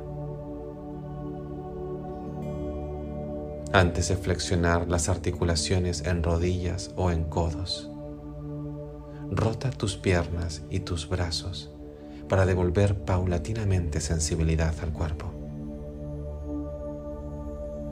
Antes 3.73 4.09
de 4.09 4.16
flexionar 4.16 4.88
las 4.88 5.09
articulaciones 5.09 6.05
en 6.05 6.25
rodillas 6.25 6.90
o 6.97 7.12
en 7.12 7.23
codos, 7.23 7.92
rota 9.31 9.71
tus 9.71 9.97
piernas 9.97 10.62
y 10.71 10.81
tus 10.81 11.09
brazos 11.09 11.71
para 12.29 12.47
devolver 12.47 13.05
paulatinamente 13.05 14.01
sensibilidad 14.01 14.75
al 14.83 14.93
cuerpo. 14.93 15.27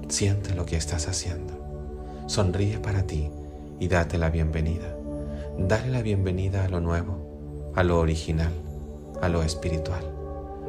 Siente 0.09 0.55
lo 0.55 0.64
que 0.66 0.77
estás 0.77 1.09
haciendo. 1.09 1.55
Sonríe 2.27 2.79
para 2.79 3.03
ti 3.03 3.31
y 3.79 3.88
date 3.88 4.18
la 4.18 4.31
bienvenida. 4.31 4.96
Dale 5.59 5.90
la 5.90 6.03
bienvenida 6.03 6.64
a 6.64 6.68
lo 6.68 6.81
nuevo, 6.81 7.72
a 7.75 7.83
lo 7.83 7.99
original, 7.99 8.53
a 9.20 9.29
lo 9.29 9.42
espiritual, 9.42 10.05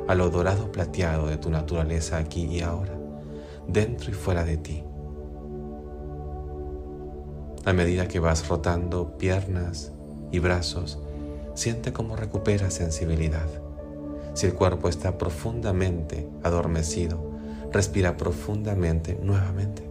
a 0.07 0.15
lo 0.15 0.30
dorado 0.30 0.72
plateado 0.72 1.28
de 1.28 1.38
tu 1.38 1.49
naturaleza 1.49 2.18
aquí 2.18 2.45
y 2.45 2.61
ahora, 2.61 2.93
dentro 3.68 4.11
y 4.11 4.13
fuera 4.13 4.43
de 4.43 4.57
ti. 4.57 4.84
A 7.65 7.74
medida 7.74 8.07
que 8.07 8.20
vas 8.20 8.47
rotando 8.47 9.18
piernas 9.18 9.91
y 10.32 10.39
brazos, 10.39 10.99
siente 11.55 11.93
cómo 11.93 12.15
recupera 12.15 12.69
sensibilidad. 12.69 13.47
Si 14.34 14.45
el 14.45 14.53
cuerpo 14.53 14.89
está 14.89 15.17
profundamente 15.17 16.28
adormecido, 16.43 17.32
respira 17.71 18.17
profundamente 18.17 19.17
nuevamente. 19.21 19.84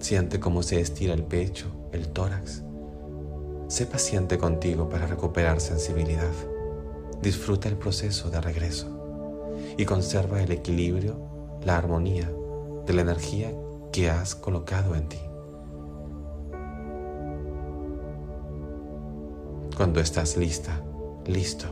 Siente 0.00 0.40
cómo 0.40 0.62
se 0.62 0.80
estira 0.80 1.12
el 1.12 1.24
pecho, 1.24 1.66
el 1.92 2.08
tórax. 2.08 2.62
Sé 3.68 3.86
paciente 3.86 4.38
contigo 4.38 4.88
para 4.88 5.06
recuperar 5.06 5.60
sensibilidad. 5.60 6.32
Disfruta 7.22 7.68
el 7.68 7.76
proceso 7.76 8.30
de 8.30 8.40
regreso 8.40 8.88
y 9.76 9.84
conserva 9.84 10.42
el 10.42 10.50
equilibrio, 10.50 11.18
la 11.64 11.76
armonía 11.76 12.32
de 12.86 12.92
la 12.94 13.02
energía 13.02 13.52
que 13.92 14.08
has 14.08 14.34
colocado 14.34 14.94
en 14.94 15.08
ti. 15.08 15.29
Cuando 19.80 20.00
estás 20.00 20.36
lista, 20.36 20.78
listo, 21.24 21.66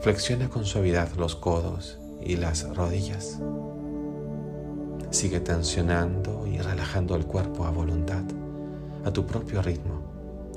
flexiona 0.00 0.48
con 0.48 0.64
suavidad 0.64 1.12
los 1.12 1.36
codos 1.36 2.00
y 2.20 2.34
las 2.34 2.74
rodillas. 2.74 3.38
Sigue 5.10 5.38
tensionando 5.38 6.48
y 6.48 6.58
relajando 6.58 7.14
el 7.14 7.24
cuerpo 7.24 7.66
a 7.66 7.70
voluntad, 7.70 8.24
a 9.04 9.12
tu 9.12 9.24
propio 9.26 9.62
ritmo, 9.62 10.02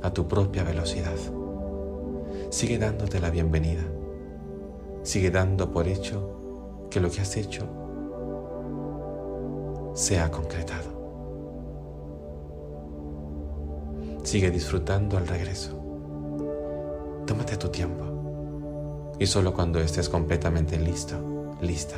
a 0.01 0.11
tu 0.11 0.27
propia 0.27 0.63
velocidad. 0.63 1.13
Sigue 2.49 2.79
dándote 2.79 3.19
la 3.19 3.29
bienvenida. 3.29 3.83
Sigue 5.03 5.29
dando 5.29 5.71
por 5.71 5.87
hecho 5.87 6.87
que 6.89 7.01
lo 7.01 7.11
que 7.11 7.21
has 7.21 7.37
hecho 7.37 7.67
se 9.93 10.19
ha 10.19 10.31
concretado. 10.31 10.91
Sigue 14.23 14.49
disfrutando 14.49 15.17
al 15.19 15.27
regreso. 15.27 15.82
Tómate 17.25 17.57
tu 17.57 17.69
tiempo. 17.69 19.15
Y 19.19 19.27
solo 19.27 19.53
cuando 19.53 19.79
estés 19.79 20.09
completamente 20.09 20.77
listo, 20.77 21.55
lista, 21.61 21.95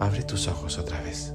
abre 0.00 0.22
tus 0.22 0.48
ojos 0.48 0.78
otra 0.78 1.00
vez. 1.00 1.34